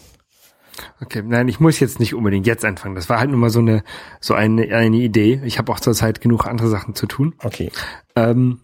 [1.01, 2.95] Okay, nein, ich muss jetzt nicht unbedingt jetzt anfangen.
[2.95, 3.83] Das war halt nur mal so eine
[4.19, 5.41] so eine eine Idee.
[5.43, 7.35] Ich habe auch zurzeit genug andere Sachen zu tun.
[7.43, 7.71] Okay.
[8.15, 8.61] Ähm,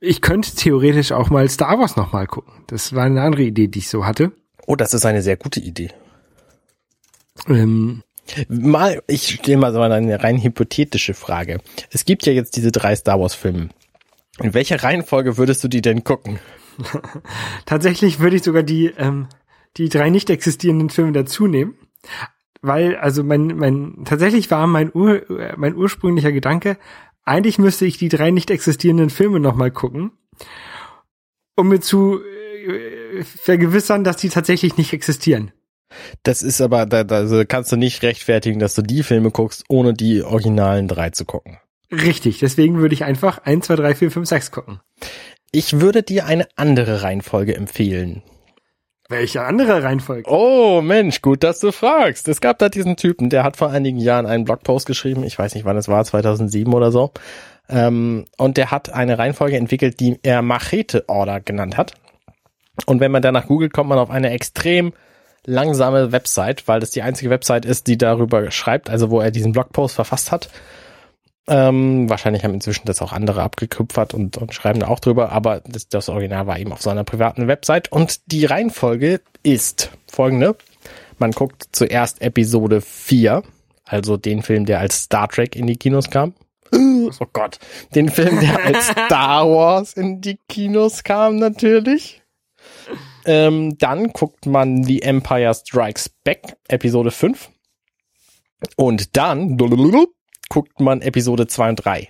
[0.00, 2.52] ich könnte theoretisch auch mal Star Wars noch mal gucken.
[2.68, 4.32] Das war eine andere Idee, die ich so hatte.
[4.66, 5.90] Oh, das ist eine sehr gute Idee.
[7.48, 8.02] Ähm,
[8.48, 11.60] Mal, ich stelle mal so eine rein hypothetische Frage.
[11.90, 13.70] Es gibt ja jetzt diese drei Star Wars Filme.
[14.40, 16.38] In welcher Reihenfolge würdest du die denn gucken?
[17.66, 19.28] tatsächlich würde ich sogar die ähm,
[19.76, 21.74] die drei nicht existierenden Filme dazu nehmen,
[22.60, 25.22] weil also mein mein tatsächlich war mein Ur,
[25.56, 26.78] mein ursprünglicher Gedanke,
[27.24, 30.12] eigentlich müsste ich die drei nicht existierenden Filme noch mal gucken,
[31.56, 35.52] um mir zu äh, vergewissern, dass die tatsächlich nicht existieren.
[36.22, 39.64] Das ist aber, da, da also kannst du nicht rechtfertigen, dass du die Filme guckst,
[39.68, 41.58] ohne die originalen drei zu gucken.
[41.90, 44.80] Richtig, deswegen würde ich einfach 1, 2, 3, 4, 5, 6 gucken.
[45.52, 48.22] Ich würde dir eine andere Reihenfolge empfehlen.
[49.10, 50.30] Welche andere Reihenfolge?
[50.30, 52.28] Oh Mensch, gut, dass du fragst.
[52.28, 55.54] Es gab da diesen Typen, der hat vor einigen Jahren einen Blogpost geschrieben, ich weiß
[55.54, 57.12] nicht wann es war, 2007 oder so.
[57.70, 61.94] Ähm, und der hat eine Reihenfolge entwickelt, die er Machete Order genannt hat.
[62.84, 64.92] Und wenn man danach googelt, kommt man auf eine extrem
[65.46, 69.52] langsame Website, weil das die einzige Website ist, die darüber schreibt, also wo er diesen
[69.52, 70.50] Blogpost verfasst hat.
[71.50, 75.62] Ähm, wahrscheinlich haben inzwischen das auch andere abgekupfert und, und schreiben da auch drüber, aber
[75.66, 77.90] das, das Original war eben auf seiner privaten Website.
[77.90, 80.56] Und die Reihenfolge ist folgende.
[81.18, 83.42] Man guckt zuerst Episode 4,
[83.84, 86.34] also den Film, der als Star Trek in die Kinos kam.
[86.74, 87.58] Oh Gott.
[87.94, 92.22] Den Film, der als Star Wars in die Kinos kam, natürlich.
[93.24, 97.50] Ähm, dann guckt man The Empire Strikes Back, Episode 5.
[98.76, 99.56] Und dann
[100.48, 102.08] guckt man Episode 2 und 3.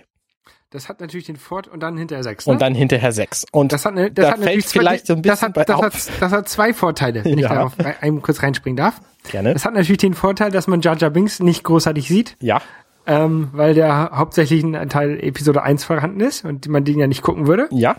[0.71, 2.45] Das hat natürlich den Fort und dann hinterher 6.
[2.45, 2.53] Ne?
[2.53, 3.45] Und dann hinterher 6.
[3.51, 5.63] Und das hat, eine, das da hat fällt vielleicht so ein bisschen das hat, bei
[5.63, 7.47] das, hat, das hat zwei Vorteile, wenn Ja.
[7.47, 9.01] ich darauf ein- einmal kurz reinspringen darf.
[9.31, 9.51] Gerne.
[9.53, 12.61] Es hat natürlich den Vorteil, dass man Jar Jar Binks nicht großartig sieht, Ja.
[13.07, 17.23] ähm, weil der hauptsächlich ein Teil Episode 1 vorhanden ist und man den ja nicht
[17.23, 17.67] gucken würde.
[17.71, 17.95] Ja.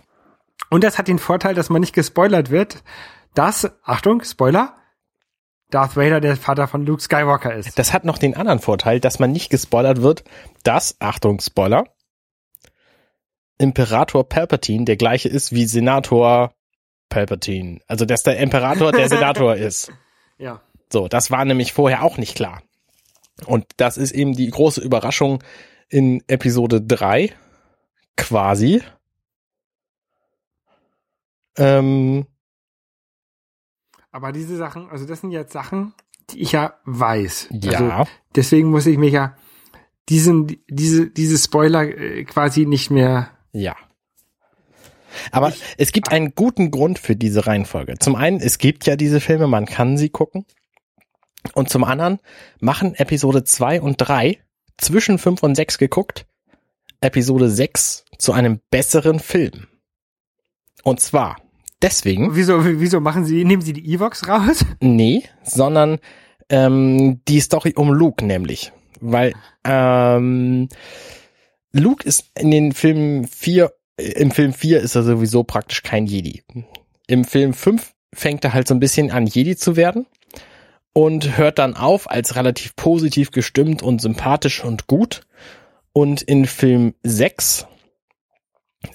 [0.71, 2.85] Und das hat den Vorteil, dass man nicht gespoilert wird,
[3.35, 4.75] dass, Achtung, Spoiler,
[5.71, 7.79] Darth Vader der Vater von Luke Skywalker ist.
[7.79, 10.25] Das hat noch den anderen Vorteil, dass man nicht gespoilert wird,
[10.63, 11.85] dass, Achtung, Spoiler,
[13.59, 16.55] Imperator Palpatine der gleiche ist wie Senator
[17.09, 17.81] Palpatine.
[17.87, 19.93] Also, dass der Imperator der Senator ist.
[20.39, 20.63] Ja.
[20.91, 22.63] So, das war nämlich vorher auch nicht klar.
[23.47, 25.43] Und das ist eben die große Überraschung
[25.89, 27.35] in Episode 3,
[28.17, 28.83] quasi.
[31.57, 32.27] Ähm,
[34.13, 35.95] Aber diese Sachen, also das sind jetzt Sachen,
[36.31, 37.49] die ich ja weiß.
[37.51, 37.73] ja.
[37.73, 39.37] Also deswegen muss ich mich ja
[40.09, 43.31] diesen, diese, diese Spoiler äh, quasi nicht mehr.
[43.53, 43.77] Ja.
[45.33, 47.99] Aber es gibt einen guten Grund für diese Reihenfolge.
[47.99, 50.47] Zum einen, es gibt ja diese Filme, man kann sie gucken.
[51.55, 52.19] Und zum anderen
[52.61, 54.39] machen Episode 2 und 3
[54.79, 56.27] zwischen 5 und 6 geguckt,
[57.01, 59.67] Episode 6 zu einem besseren Film.
[60.83, 61.37] Und zwar
[61.83, 64.65] deswegen, Wieso, wieso machen sie, nehmen sie die Evox raus?
[64.81, 65.99] nee, sondern
[66.49, 68.73] ähm, die Story um Luke nämlich.
[69.01, 69.33] Weil
[69.65, 70.69] ähm,
[71.73, 76.43] Luke ist in den Filmen 4, im Film 4 ist er sowieso praktisch kein Jedi.
[77.07, 80.07] Im Film 5 fängt er halt so ein bisschen an, Jedi zu werden
[80.93, 85.23] und hört dann auf als relativ positiv gestimmt und sympathisch und gut.
[85.93, 87.67] Und in Film 6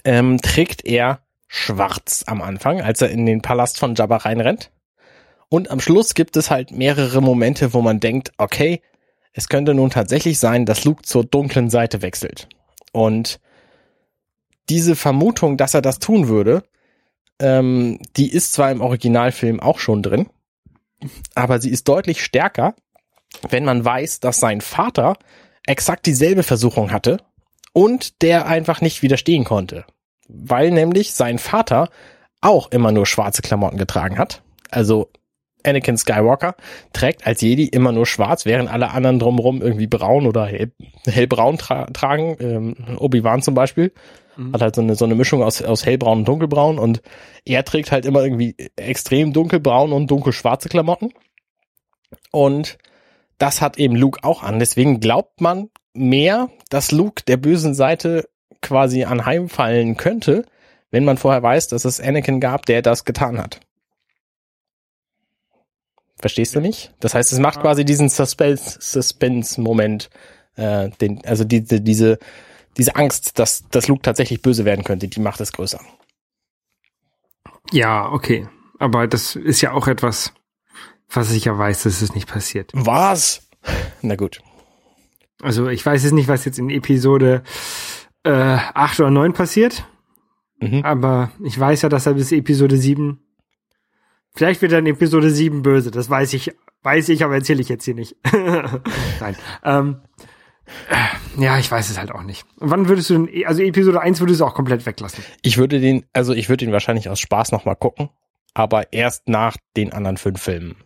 [0.04, 1.20] ähm, trägt er
[1.56, 4.70] schwarz am Anfang, als er in den Palast von Jabba reinrennt.
[5.48, 8.82] Und am Schluss gibt es halt mehrere Momente, wo man denkt, okay,
[9.32, 12.48] es könnte nun tatsächlich sein, dass Luke zur dunklen Seite wechselt.
[12.92, 13.40] Und
[14.68, 16.62] diese Vermutung, dass er das tun würde,
[17.38, 20.28] ähm, die ist zwar im Originalfilm auch schon drin,
[21.34, 22.74] aber sie ist deutlich stärker,
[23.48, 25.16] wenn man weiß, dass sein Vater
[25.66, 27.18] exakt dieselbe Versuchung hatte
[27.72, 29.84] und der einfach nicht widerstehen konnte.
[30.28, 31.88] Weil nämlich sein Vater
[32.40, 34.42] auch immer nur schwarze Klamotten getragen hat.
[34.70, 35.10] Also
[35.64, 36.54] Anakin Skywalker
[36.92, 40.72] trägt als Jedi immer nur schwarz, während alle anderen drumherum irgendwie braun oder hell,
[41.06, 42.36] hellbraun tra tragen.
[42.40, 43.92] Ähm, Obi-Wan zum Beispiel
[44.52, 47.00] hat halt so eine, so eine Mischung aus, aus hellbraun und dunkelbraun und
[47.44, 51.12] er trägt halt immer irgendwie extrem dunkelbraun und dunkelschwarze Klamotten.
[52.32, 52.78] Und
[53.38, 54.58] das hat eben Luke auch an.
[54.58, 58.28] Deswegen glaubt man mehr, dass Luke der bösen Seite
[58.62, 60.44] quasi anheimfallen könnte,
[60.90, 63.60] wenn man vorher weiß, dass es Anakin gab, der das getan hat.
[66.18, 66.94] Verstehst du nicht?
[67.00, 70.08] Das heißt, es macht quasi diesen Suspense- Suspense-Moment,
[70.56, 72.18] äh, den, also diese, diese,
[72.76, 75.80] diese Angst, dass, dass Luke tatsächlich böse werden könnte, die macht es größer.
[77.72, 78.48] Ja, okay.
[78.78, 80.32] Aber das ist ja auch etwas,
[81.10, 82.70] was ich ja weiß, dass es nicht passiert.
[82.74, 83.48] Was?
[84.02, 84.40] Na gut.
[85.42, 87.42] Also ich weiß jetzt nicht, was jetzt in Episode
[88.26, 89.86] äh, 8 oder 9 passiert,
[90.60, 90.82] Mhm.
[90.84, 93.20] aber ich weiß ja, dass er bis Episode 7
[94.34, 97.70] Vielleicht wird er in Episode 7 böse, das weiß ich, weiß ich, aber erzähle ich
[97.70, 98.16] jetzt hier nicht.
[99.20, 99.34] Nein.
[99.64, 100.00] Ähm,
[100.90, 102.44] äh, ja, ich weiß es halt auch nicht.
[102.58, 105.24] Und wann würdest du denn, also Episode 1 würdest du auch komplett weglassen?
[105.40, 108.10] Ich würde den, also ich würde ihn wahrscheinlich aus Spaß nochmal gucken,
[108.52, 110.76] aber erst nach den anderen fünf Filmen.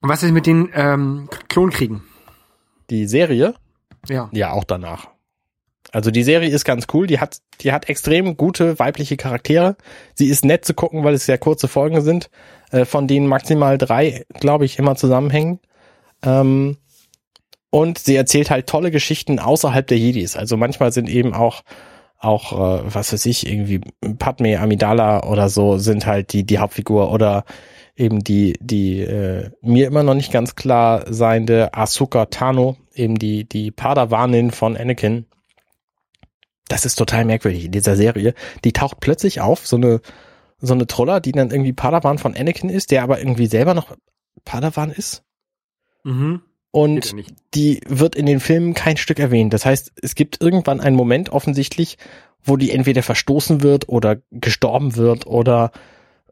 [0.00, 2.02] Was ist mit den ähm, Klonkriegen?
[2.88, 3.54] Die Serie,
[4.08, 4.28] Ja.
[4.32, 5.08] ja, auch danach.
[5.92, 9.76] Also die Serie ist ganz cool, die hat, die hat extrem gute weibliche Charaktere.
[10.14, 12.30] Sie ist nett zu gucken, weil es sehr kurze Folgen sind,
[12.70, 15.58] äh, von denen maximal drei, glaube ich, immer zusammenhängen.
[16.22, 16.76] Ähm,
[17.70, 20.36] und sie erzählt halt tolle Geschichten außerhalb der Jedis.
[20.36, 21.62] Also manchmal sind eben auch
[22.18, 23.80] auch äh, was weiß ich irgendwie
[24.18, 27.44] Padme Amidala oder so sind halt die die Hauptfigur oder
[27.96, 33.48] eben die die äh, mir immer noch nicht ganz klar seiende Asuka Tano eben die
[33.48, 35.24] die Padawanin von Anakin
[36.70, 40.00] das ist total merkwürdig in dieser Serie die taucht plötzlich auf so eine
[40.58, 43.96] so eine Troller die dann irgendwie Padawan von Anakin ist der aber irgendwie selber noch
[44.44, 45.22] Padawan ist
[46.04, 46.42] Mhm.
[46.72, 47.14] Und
[47.54, 49.52] die wird in den Filmen kein Stück erwähnt.
[49.52, 51.98] Das heißt, es gibt irgendwann einen Moment offensichtlich,
[52.44, 55.72] wo die entweder verstoßen wird oder gestorben wird oder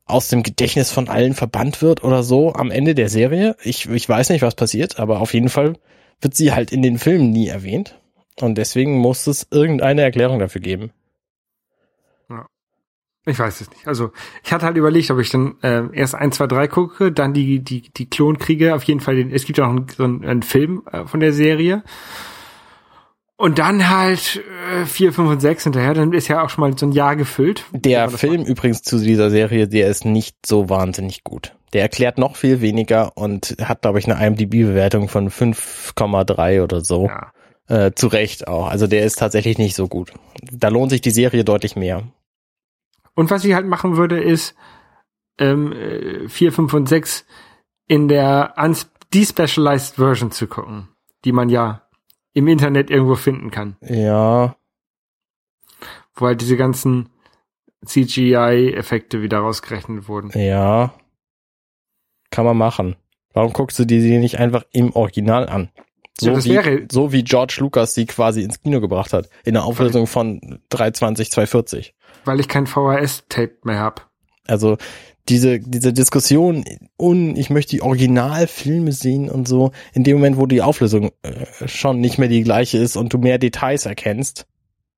[0.04, 3.56] aus dem Gedächtnis von allen verbannt wird oder so am Ende der Serie.
[3.62, 5.74] Ich, ich weiß nicht, was passiert, aber auf jeden Fall
[6.20, 7.97] wird sie halt in den Filmen nie erwähnt.
[8.40, 10.92] Und deswegen muss es irgendeine Erklärung dafür geben.
[13.28, 13.86] Ich weiß es nicht.
[13.86, 17.34] Also ich hatte halt überlegt, ob ich dann äh, erst 1, 2, 3 gucke, dann
[17.34, 20.24] die, die, die Klonkriege, auf jeden Fall, den, es gibt ja auch einen, so einen,
[20.24, 21.82] einen Film äh, von der Serie.
[23.36, 24.42] Und dann halt
[24.82, 27.16] äh, 4, 5 und 6 hinterher, dann ist ja auch schon mal so ein Jahr
[27.16, 27.64] gefüllt.
[27.72, 31.54] Der Film übrigens zu dieser Serie, der ist nicht so wahnsinnig gut.
[31.74, 37.06] Der erklärt noch viel weniger und hat, glaube ich, eine IMDb-Bewertung von 5,3 oder so.
[37.06, 37.30] Ja.
[37.68, 38.68] Äh, zu Recht auch.
[38.68, 40.12] Also der ist tatsächlich nicht so gut.
[40.50, 42.08] Da lohnt sich die Serie deutlich mehr.
[43.14, 44.54] Und was ich halt machen würde, ist
[45.38, 47.26] ähm, äh, 4, 5 und 6
[47.86, 48.54] in der
[49.12, 50.88] despecialized Version zu gucken,
[51.24, 51.82] die man ja
[52.32, 53.76] im Internet irgendwo finden kann.
[53.80, 54.56] Ja,
[56.14, 57.10] Wo halt diese ganzen
[57.84, 60.30] CGI-Effekte wieder rausgerechnet wurden.
[60.38, 60.94] ja.
[62.30, 62.96] Kann man machen.
[63.32, 65.70] Warum guckst du die nicht einfach im Original an?
[66.20, 69.28] So, Ja, wie, so wie George Lucas sie quasi ins Kino gebracht hat.
[69.44, 71.94] In der Auflösung von 320, 240.
[72.24, 74.08] Weil ich kein VHS-Tape mehr hab.
[74.46, 74.76] Also
[75.28, 76.64] diese, diese Diskussion,
[76.96, 81.68] und ich möchte die Originalfilme sehen und so, in dem Moment, wo die Auflösung äh,
[81.68, 84.46] schon nicht mehr die gleiche ist und du mehr Details erkennst,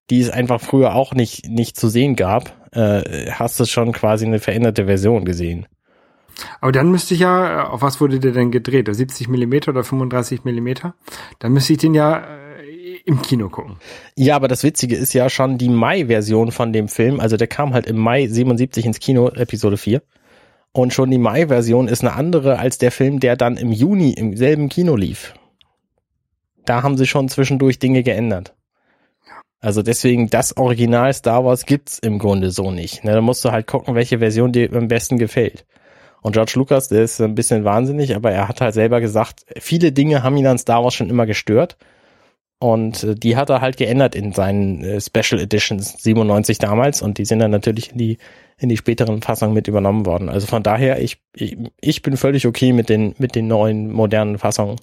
[0.09, 4.24] die es einfach früher auch nicht, nicht zu sehen gab, äh, hast du schon quasi
[4.24, 5.66] eine veränderte Version gesehen.
[6.61, 8.88] Aber dann müsste ich ja, äh, auf was wurde der denn gedreht?
[8.90, 10.95] 70 Millimeter oder 35 Millimeter?
[11.38, 13.77] Dann müsste ich den ja äh, im Kino gucken.
[14.16, 17.21] Ja, aber das Witzige ist ja schon die Mai-Version von dem Film.
[17.21, 20.03] Also der kam halt im Mai 77 ins Kino, Episode 4.
[20.73, 24.37] Und schon die Mai-Version ist eine andere als der Film, der dann im Juni im
[24.37, 25.35] selben Kino lief.
[26.64, 28.55] Da haben sie schon zwischendurch Dinge geändert.
[29.61, 33.01] Also deswegen, das Original Star Wars gibt's im Grunde so nicht.
[33.05, 35.66] Da musst du halt gucken, welche Version dir am besten gefällt.
[36.22, 39.92] Und George Lucas, der ist ein bisschen wahnsinnig, aber er hat halt selber gesagt, viele
[39.92, 41.76] Dinge haben ihn an Star Wars schon immer gestört.
[42.59, 47.16] Und äh, die hat er halt geändert in seinen äh, Special Editions 97 damals und
[47.16, 48.18] die sind dann natürlich in die
[48.61, 50.28] in die späteren Fassungen mit übernommen worden.
[50.28, 54.38] Also von daher, ich, ich, ich bin völlig okay mit den, mit den neuen, modernen
[54.38, 54.76] Fassungen.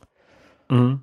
[0.67, 1.02] Mhm.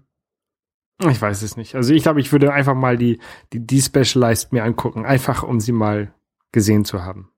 [1.08, 1.76] Ich weiß es nicht.
[1.76, 3.20] Also ich glaube, ich würde einfach mal die,
[3.52, 6.12] die, die Specialized mir angucken, einfach um sie mal
[6.50, 7.30] gesehen zu haben.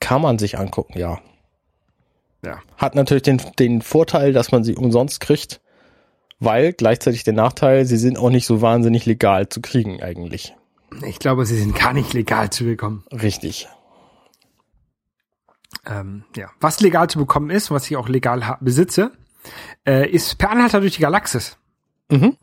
[0.00, 1.20] Kann man sich angucken, ja.
[2.44, 2.60] Ja.
[2.76, 5.60] Hat natürlich den, den Vorteil, dass man sie umsonst kriegt,
[6.38, 10.54] weil gleichzeitig der Nachteil, sie sind auch nicht so wahnsinnig legal zu kriegen eigentlich.
[11.04, 13.04] Ich glaube, sie sind gar nicht legal zu bekommen.
[13.12, 13.68] Richtig.
[15.86, 16.50] Ähm, ja.
[16.60, 19.12] Was legal zu bekommen ist, was ich auch legal besitze,
[19.86, 21.58] äh, ist Per Anhalter durch die Galaxis.
[22.10, 22.36] Mhm.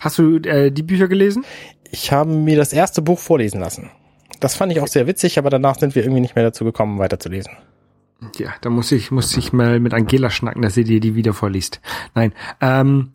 [0.00, 1.44] Hast du äh, die Bücher gelesen?
[1.90, 3.90] Ich habe mir das erste Buch vorlesen lassen.
[4.40, 6.98] Das fand ich auch sehr witzig, aber danach sind wir irgendwie nicht mehr dazu gekommen,
[6.98, 7.52] weiterzulesen.
[8.36, 11.34] Ja, da muss ich, muss ich mal mit Angela schnacken, dass sie dir die wieder
[11.34, 11.80] vorliest.
[12.14, 13.12] Nein, ähm,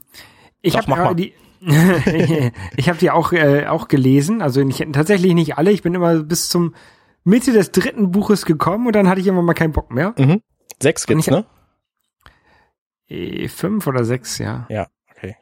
[0.62, 1.34] ich habe die,
[2.78, 5.72] ich habe die auch äh, auch gelesen, also nicht, tatsächlich nicht alle.
[5.72, 6.74] Ich bin immer bis zum
[7.24, 10.14] Mitte des dritten Buches gekommen und dann hatte ich immer mal keinen Bock mehr.
[10.18, 10.42] Mhm.
[10.82, 11.46] Sechs gibt's, ich, ne?
[13.08, 14.68] Äh, fünf oder sechs, ja.
[14.70, 15.36] Ja, okay.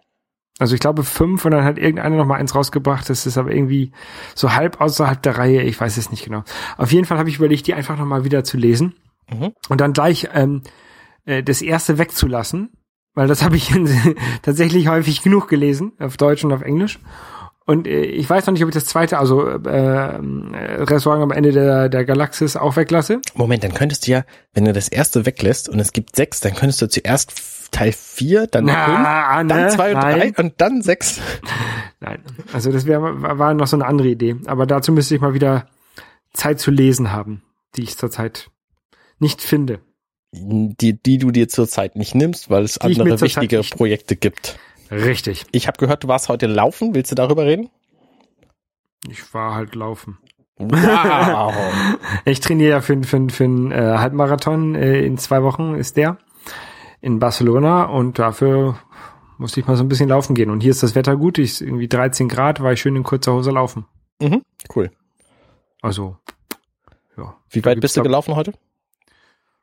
[0.59, 3.09] Also ich glaube fünf und dann hat irgendeiner noch mal eins rausgebracht.
[3.09, 3.91] Das ist aber irgendwie
[4.33, 5.61] so halb außerhalb der Reihe.
[5.63, 6.43] Ich weiß es nicht genau.
[6.77, 8.95] Auf jeden Fall habe ich überlegt, die einfach noch mal wieder zu lesen
[9.31, 9.53] Mhm.
[9.69, 10.61] und dann gleich ähm,
[11.25, 12.71] äh, das erste wegzulassen,
[13.13, 13.73] weil das habe ich
[14.41, 16.99] tatsächlich häufig genug gelesen, auf Deutsch und auf Englisch.
[17.65, 20.19] Und äh, ich weiß noch nicht, ob ich das zweite, also äh,
[20.83, 23.21] Restaurant am Ende der, der Galaxis auch weglasse.
[23.35, 26.55] Moment, dann könntest du ja, wenn du das erste weglässt und es gibt sechs, dann
[26.55, 27.33] könntest du zuerst
[27.71, 29.67] Teil vier, dann Na, fünf, dann ne?
[29.67, 30.33] zwei und Nein.
[30.33, 31.19] drei und dann sechs.
[31.99, 34.37] Nein, also das wäre war war noch so eine andere Idee.
[34.45, 35.67] Aber dazu müsste ich mal wieder
[36.33, 37.43] Zeit zu lesen haben,
[37.75, 38.49] die ich zurzeit
[39.19, 39.79] nicht finde.
[40.31, 44.59] Die, die du dir zurzeit nicht nimmst, weil es Die andere wichtige Projekte gibt.
[44.91, 45.45] Richtig.
[45.51, 46.93] Ich habe gehört, du warst heute laufen.
[46.93, 47.69] Willst du darüber reden?
[49.09, 50.17] Ich war halt laufen.
[50.57, 51.53] Wow.
[52.25, 56.17] Ich trainiere ja für, für, für einen äh, Halbmarathon äh, in zwei Wochen ist der
[56.99, 58.79] in Barcelona und dafür
[59.37, 60.49] musste ich mal so ein bisschen laufen gehen.
[60.49, 63.33] Und hier ist das Wetter gut, ich irgendwie 13 Grad, war ich schön in kurzer
[63.33, 63.85] Hose laufen.
[64.19, 64.41] mhm,
[64.75, 64.91] cool.
[65.81, 66.17] Also,
[67.17, 67.37] ja.
[67.49, 68.53] Wie weit bist du gelaufen heute?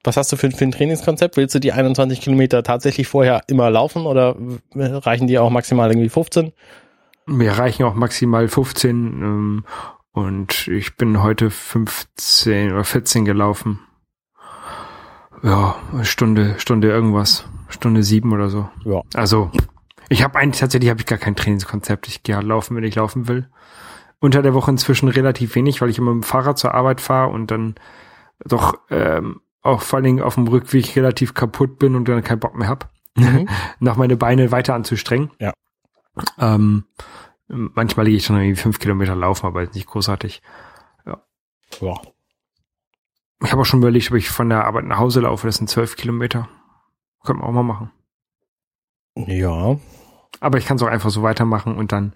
[0.04, 1.36] Was hast du für, für ein Trainingskonzept?
[1.38, 4.36] Willst du die 21 Kilometer tatsächlich vorher immer laufen oder
[4.74, 6.52] reichen dir auch maximal irgendwie 15?
[7.26, 9.64] Mir reichen auch maximal 15 ähm,
[10.12, 13.80] und ich bin heute 15 oder 14 gelaufen.
[15.42, 17.46] Ja, Stunde, Stunde irgendwas.
[17.68, 18.68] Stunde sieben oder so.
[18.84, 19.02] Ja.
[19.14, 19.50] Also,
[20.08, 22.08] ich habe eigentlich tatsächlich habe ich gar kein Trainingskonzept.
[22.08, 23.48] Ich gehe halt laufen, wenn ich laufen will.
[24.20, 27.30] Unter der Woche inzwischen relativ wenig, weil ich immer mit dem Fahrrad zur Arbeit fahre
[27.30, 27.74] und dann
[28.44, 32.40] doch ähm, auch vor allen Dingen auf dem Rückweg relativ kaputt bin und dann keinen
[32.40, 33.48] Bock mehr hab, Mhm.
[33.80, 35.30] noch meine Beine weiter anzustrengen.
[35.38, 35.52] Ja.
[36.38, 36.84] Ähm,
[37.48, 40.42] manchmal gehe ich schon irgendwie fünf Kilometer laufen, aber nicht großartig.
[41.06, 41.22] Ja.
[43.42, 45.46] Ich habe auch schon überlegt, ob ich von der Arbeit nach Hause laufe.
[45.46, 46.48] Das sind zwölf Kilometer.
[47.22, 47.90] Könnte man auch mal machen.
[49.16, 49.76] Ja.
[50.40, 52.12] Aber ich kann es auch einfach so weitermachen und dann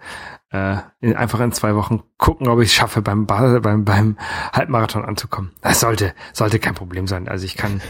[0.51, 4.19] äh, in, einfach in zwei Wochen gucken, ob ich es schaffe, beim, beim, beim
[4.53, 5.53] Halbmarathon anzukommen.
[5.63, 7.29] Das sollte, sollte kein Problem sein.
[7.29, 7.81] Also ich kann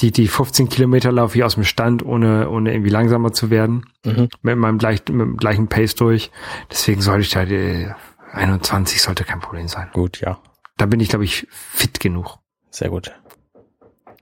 [0.00, 3.86] die, die 15 Kilometer laufe ich aus dem Stand, ohne, ohne irgendwie langsamer zu werden.
[4.04, 4.28] Mhm.
[4.42, 6.30] Mit meinem gleich, mit dem gleichen Pace durch.
[6.70, 7.88] Deswegen sollte ich da die
[8.32, 9.88] 21 sollte kein Problem sein.
[9.92, 10.38] Gut, ja.
[10.76, 12.38] Da bin ich, glaube ich, fit genug.
[12.70, 13.12] Sehr gut.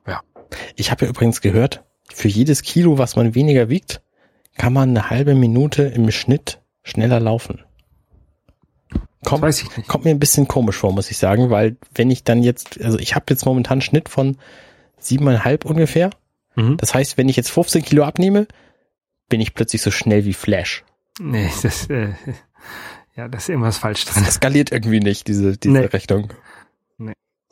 [0.06, 0.20] Ja.
[0.76, 4.02] Ich habe ja übrigens gehört, für jedes Kilo, was man weniger wiegt,
[4.56, 7.62] kann man eine halbe Minute im Schnitt schneller laufen.
[9.24, 12.42] Kommt, Das kommt mir ein bisschen komisch vor, muss ich sagen, weil wenn ich dann
[12.42, 14.36] jetzt, also ich habe jetzt momentan einen Schnitt von
[14.98, 16.10] siebeneinhalb ungefähr.
[16.56, 16.76] Mhm.
[16.76, 18.46] Das heißt, wenn ich jetzt 15 Kilo abnehme,
[19.30, 20.84] bin ich plötzlich so schnell wie Flash.
[21.18, 22.10] Nee, das, äh,
[23.16, 24.24] ja, da ist irgendwas falsch Das dran.
[24.26, 25.86] skaliert irgendwie nicht, diese, diese Nee.
[25.86, 26.32] Rechnung.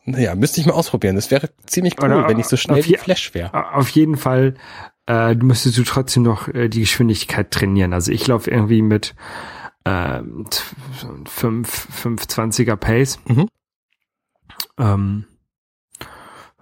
[0.04, 1.14] Naja, müsste ich mal ausprobieren.
[1.14, 3.72] Das wäre ziemlich cool, Oder wenn ich so schnell auf wie Flash wäre.
[3.74, 4.54] Auf jeden Fall
[5.06, 7.92] äh, müsstest du trotzdem noch äh, die Geschwindigkeit trainieren.
[7.92, 9.14] Also ich laufe irgendwie mit
[9.84, 10.46] 5,
[11.28, 13.18] 520er Pace.
[13.26, 13.48] Mhm.
[14.78, 15.24] Ähm,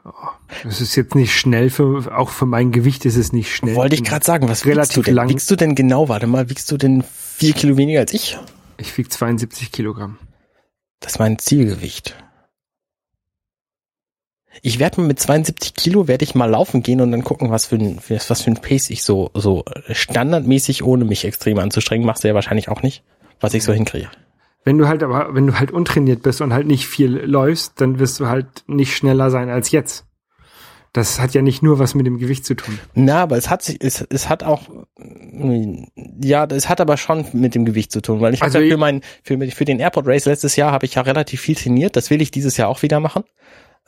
[0.05, 3.77] ja, das ist jetzt nicht schnell für, auch für mein Gewicht ist es nicht schnell.
[3.77, 5.15] Wollte ich gerade sagen, was wiegst relativ du denn?
[5.15, 5.29] lang.
[5.29, 8.39] Wiegst du denn genau, warte mal, wiegst du denn vier Kilo weniger als ich?
[8.79, 10.19] Ich wiege 72 Kilogramm.
[11.01, 12.17] Das ist mein Zielgewicht.
[14.63, 17.67] Ich werde mal mit 72 Kilo werde ich mal laufen gehen und dann gucken, was
[17.67, 22.25] für ein, was für ein Pace ich so, so standardmäßig, ohne mich extrem anzustrengen, machst
[22.25, 23.03] du ja wahrscheinlich auch nicht,
[23.41, 24.09] was ich so hinkriege.
[24.65, 27.99] Wenn du halt aber, wenn du halt untrainiert bist und halt nicht viel läufst, dann
[27.99, 30.05] wirst du halt nicht schneller sein als jetzt.
[30.93, 32.77] Das hat ja nicht nur was mit dem Gewicht zu tun.
[32.95, 34.63] Na, aber es hat sich, es, es hat auch,
[36.23, 38.77] ja, es hat aber schon mit dem Gewicht zu tun, weil ich Also ich- für
[38.77, 41.97] mein, für, für den Airport Race letztes Jahr habe ich ja relativ viel trainiert.
[41.97, 43.23] Das will ich dieses Jahr auch wieder machen.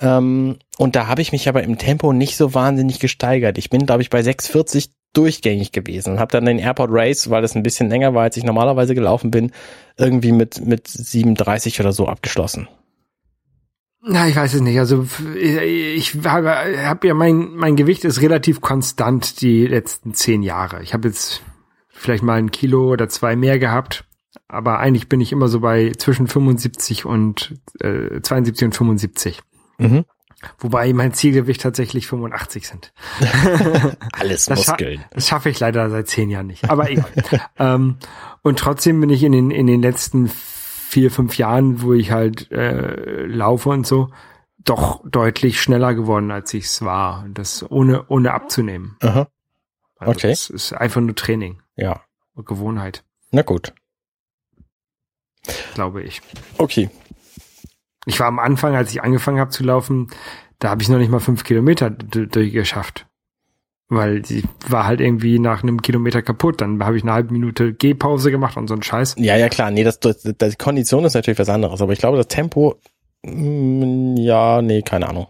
[0.00, 3.58] Ähm, und da habe ich mich aber im Tempo nicht so wahnsinnig gesteigert.
[3.58, 7.42] Ich bin, glaube ich, bei 6,40 durchgängig gewesen und habe dann den Airport Race, weil
[7.42, 9.52] das ein bisschen länger war, als ich normalerweise gelaufen bin,
[9.98, 12.68] irgendwie mit, mit 37 oder so abgeschlossen.
[14.04, 14.78] Na, ich weiß es nicht.
[14.78, 16.50] Also ich habe
[16.84, 20.82] hab ja mein mein Gewicht ist relativ konstant die letzten zehn Jahre.
[20.82, 21.42] Ich habe jetzt
[21.88, 24.04] vielleicht mal ein Kilo oder zwei mehr gehabt,
[24.48, 29.40] aber eigentlich bin ich immer so bei zwischen 75 und äh, 72 und 75.
[29.82, 30.04] Mhm.
[30.58, 32.92] Wobei mein Zielgewicht tatsächlich 85 sind.
[34.12, 35.04] Alles Das, scha Muskeln.
[35.12, 36.68] das schaffe ich leider seit zehn Jahren nicht.
[36.68, 37.06] Aber egal.
[37.58, 37.96] ähm,
[38.42, 42.50] und trotzdem bin ich in den, in den letzten vier, fünf Jahren, wo ich halt
[42.50, 44.10] äh, laufe und so,
[44.58, 47.22] doch deutlich schneller geworden, als ich es war.
[47.24, 48.96] Und das ohne, ohne abzunehmen.
[49.00, 49.28] Aha.
[49.96, 50.30] Also Okay.
[50.30, 52.00] Das ist einfach nur Training Ja.
[52.34, 53.72] und Gewohnheit, Na gut.
[55.74, 56.20] glaube ich.
[56.58, 56.90] Okay.
[58.06, 60.08] Ich war am Anfang, als ich angefangen habe zu laufen,
[60.58, 63.06] da habe ich noch nicht mal fünf Kilometer durchgeschafft.
[63.88, 66.60] Weil die war halt irgendwie nach einem Kilometer kaputt.
[66.60, 69.16] Dann habe ich eine halbe Minute Gehpause gemacht und so ein Scheiß.
[69.18, 69.70] Ja, ja, klar.
[69.70, 71.82] Nee, das, das, das, die Kondition ist natürlich was anderes.
[71.82, 72.76] Aber ich glaube, das Tempo,
[73.22, 75.26] mm, ja, nee, keine Ahnung.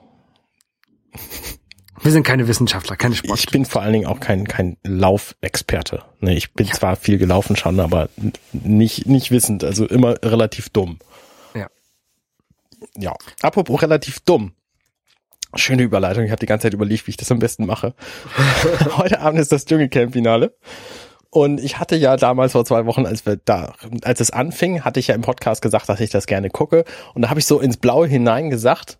[2.03, 3.39] Wir sind keine Wissenschaftler, keine Sportler.
[3.39, 6.03] Ich bin vor allen Dingen auch kein, kein Laufexperte.
[6.20, 8.09] Nee, ich bin zwar viel gelaufen schon, aber
[8.53, 9.62] nicht, nicht wissend.
[9.62, 10.99] Also immer relativ dumm.
[12.97, 13.14] Ja.
[13.40, 14.53] Apropos relativ dumm.
[15.55, 16.24] Schöne Überleitung.
[16.24, 17.95] Ich habe die ganze Zeit überlegt, wie ich das am besten mache.
[18.97, 20.57] Heute Abend ist das Dschungelcamp-Finale.
[21.30, 25.01] Und ich hatte ja damals vor zwei Wochen, als wir da, als es anfing, hatte
[25.01, 26.84] ich ja im Podcast gesagt, dass ich das gerne gucke.
[27.14, 28.99] Und da habe ich so ins Blaue hinein gesagt,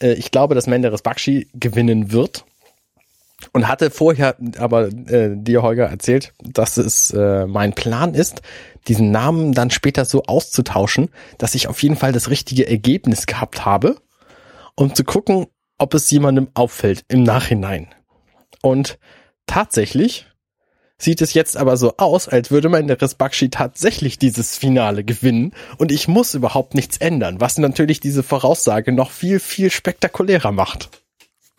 [0.00, 2.44] äh, ich glaube, dass Menderes Bakshi gewinnen wird.
[3.52, 8.42] Und hatte vorher aber äh, dir, Holger, erzählt, dass es äh, mein Plan ist,
[8.88, 13.64] diesen Namen dann später so auszutauschen, dass ich auf jeden Fall das richtige Ergebnis gehabt
[13.64, 13.96] habe,
[14.74, 15.46] um zu gucken,
[15.78, 17.94] ob es jemandem auffällt im Nachhinein.
[18.60, 18.98] Und
[19.46, 20.26] tatsächlich
[20.98, 25.92] sieht es jetzt aber so aus, als würde Menderes Bakshi tatsächlich dieses Finale gewinnen und
[25.92, 30.90] ich muss überhaupt nichts ändern, was natürlich diese Voraussage noch viel, viel spektakulärer macht.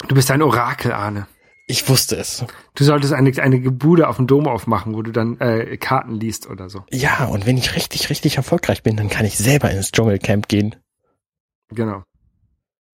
[0.09, 1.27] Du bist ein Orakel, Arne.
[1.69, 2.43] Ich wusste es.
[2.73, 6.49] Du solltest eine, eine Bude auf dem Dom aufmachen, wo du dann äh, Karten liest
[6.49, 6.83] oder so.
[6.89, 10.75] Ja, und wenn ich richtig, richtig erfolgreich bin, dann kann ich selber ins Dschungelcamp gehen.
[11.69, 12.01] Genau.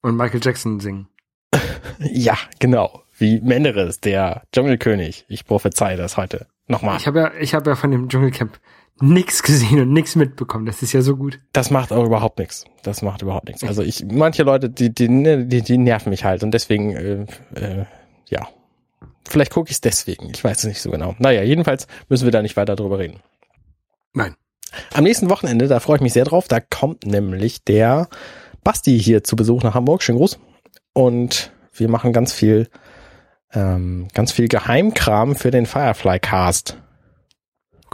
[0.01, 1.07] Und Michael Jackson singen.
[1.99, 3.03] Ja, genau.
[3.17, 5.23] Wie Menderes, der Dschungelkönig.
[5.29, 6.47] Ich prophezei das heute.
[6.67, 6.97] Nochmal.
[6.97, 8.59] Ich habe ja, ich habe ja von dem Dschungelcamp
[8.99, 10.65] nix gesehen und nix mitbekommen.
[10.65, 11.39] Das ist ja so gut.
[11.53, 12.65] Das macht auch überhaupt nichts.
[12.83, 13.63] Das macht überhaupt nichts.
[13.63, 17.85] Also ich, manche Leute, die, die, die, die nerven mich halt und deswegen, äh, äh,
[18.27, 18.49] ja.
[19.27, 20.29] Vielleicht gucke ich es deswegen.
[20.33, 21.15] Ich weiß es nicht so genau.
[21.19, 23.19] Naja, jedenfalls müssen wir da nicht weiter drüber reden.
[24.13, 24.35] Nein.
[24.93, 28.07] Am nächsten Wochenende, da freue ich mich sehr drauf, da kommt nämlich der
[28.63, 30.03] Basti hier zu Besuch nach Hamburg.
[30.03, 30.39] Schönen Gruß.
[30.93, 32.69] Und wir machen ganz viel,
[33.53, 36.77] ähm, ganz viel Geheimkram für den Firefly Cast.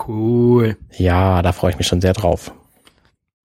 [0.07, 0.77] Cool.
[0.91, 2.53] Ja, da freue ich mich schon sehr drauf.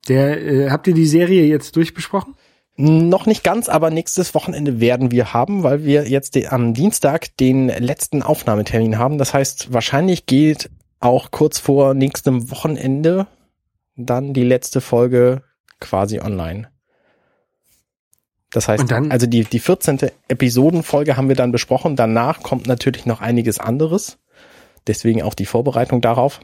[0.09, 2.35] Der, äh, habt ihr die Serie jetzt durchbesprochen?
[2.79, 7.69] Noch nicht ganz, aber nächstes Wochenende werden wir haben, weil wir jetzt am Dienstag den
[7.69, 9.17] letzten Aufnahmetermin haben.
[9.17, 10.69] Das heißt, wahrscheinlich geht
[11.01, 13.27] auch kurz vor nächstem Wochenende
[13.97, 15.43] dann die letzte Folge
[15.81, 16.69] quasi online.
[18.51, 20.11] Das heißt, dann- also die, die 14.
[20.29, 21.97] Episodenfolge haben wir dann besprochen.
[21.97, 24.19] Danach kommt natürlich noch einiges anderes.
[24.87, 26.41] Deswegen auch die Vorbereitung darauf.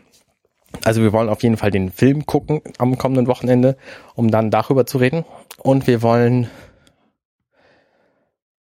[0.84, 3.76] Also wir wollen auf jeden Fall den Film gucken am kommenden Wochenende,
[4.14, 5.24] um dann darüber zu reden.
[5.58, 6.48] Und wir wollen,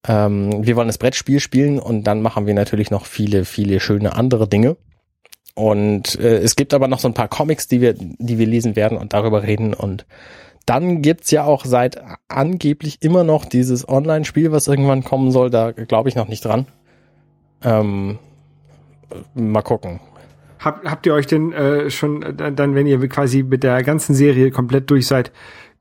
[0.06, 4.14] ähm, wir wollen das Brettspiel spielen und dann machen wir natürlich noch viele, viele schöne
[4.14, 4.76] andere Dinge.
[5.54, 8.76] Und äh, es gibt aber noch so ein paar Comics, die wir, die wir lesen
[8.76, 10.06] werden und darüber reden und
[10.66, 15.50] dann gibt's ja auch seit angeblich immer noch dieses Online-Spiel, was irgendwann kommen soll.
[15.50, 16.66] Da glaube ich noch nicht dran.
[17.62, 18.18] Ähm,
[19.34, 20.00] mal gucken.
[20.62, 24.14] Hab, habt ihr euch denn äh, schon äh, dann, wenn ihr quasi mit der ganzen
[24.14, 25.32] Serie komplett durch seid,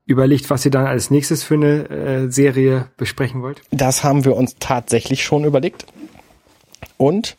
[0.04, 3.62] überlegt, was ihr dann als nächstes für eine äh, Serie besprechen wollt?
[3.70, 5.86] Das haben wir uns tatsächlich schon überlegt.
[6.96, 7.36] Und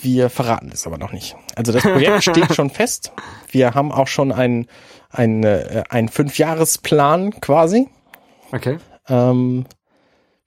[0.00, 1.36] wir verraten es aber noch nicht.
[1.56, 3.12] Also das Projekt steht schon fest.
[3.50, 4.66] Wir haben auch schon einen
[5.10, 7.88] ein, äh, ein Fünfjahresplan quasi.
[8.52, 8.78] Okay.
[9.08, 9.66] Ähm,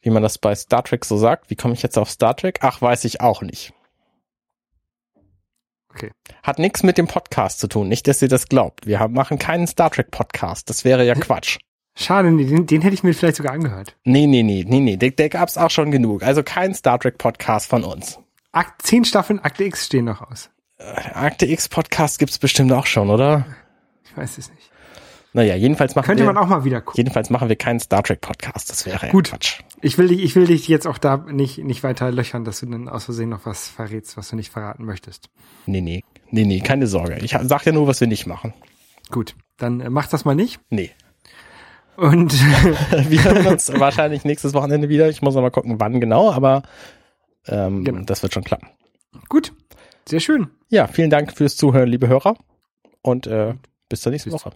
[0.02, 1.50] wie man das bei Star Trek so sagt.
[1.50, 2.60] Wie komme ich jetzt auf Star Trek?
[2.62, 3.74] Ach, weiß ich auch nicht.
[5.94, 6.12] Okay.
[6.42, 7.88] Hat nichts mit dem Podcast zu tun.
[7.88, 8.88] Nicht, dass ihr das glaubt.
[8.88, 10.70] Wir haben, machen keinen Star Trek Podcast.
[10.70, 11.60] Das wäre ja Quatsch.
[11.96, 13.96] Schade, nee, den, den hätte ich mir vielleicht sogar angehört.
[14.04, 14.98] Nee, nee, nee, nee, nee.
[14.98, 16.24] Der, der gab's auch schon genug.
[16.24, 18.20] Also kein Star Trek Podcast von uns.
[18.52, 20.50] Akt, zehn Staffeln Akte X stehen noch aus.
[20.78, 20.84] Äh,
[21.14, 23.46] Akte X Podcast gibt's bestimmt auch schon, oder?
[24.04, 24.72] Ich weiß es nicht.
[25.34, 26.98] Naja, jedenfalls machen Könnte wir, man auch mal wieder gucken.
[26.98, 28.70] jedenfalls machen wir keinen Star Trek Podcast.
[28.70, 29.30] Das wäre Gut.
[29.30, 29.62] Quatsch.
[29.82, 32.68] Ich will dich, ich will dich jetzt auch da nicht, nicht weiter löchern, dass du
[32.68, 35.30] dann aus Versehen noch was verrätst, was du nicht verraten möchtest.
[35.66, 37.18] Nee, nee, nee, nee, keine Sorge.
[37.24, 38.54] Ich sag ja nur, was wir nicht machen.
[39.12, 40.60] Gut, dann äh, mach das mal nicht.
[40.70, 40.92] Nee.
[41.96, 42.34] Und
[43.10, 45.10] Wir hören uns wahrscheinlich nächstes Wochenende wieder.
[45.10, 46.64] Ich muss noch mal gucken, wann genau, aber
[47.48, 48.02] ähm, Genau.
[48.06, 48.68] das wird schon klappen.
[49.30, 49.54] gut,
[50.08, 50.48] sehr schön.
[50.70, 52.36] Ja, vielen Dank fürs Zuhören, liebe Hörer.
[53.02, 53.56] Und äh,
[53.90, 54.56] bis zur nächsten Bis- Woche.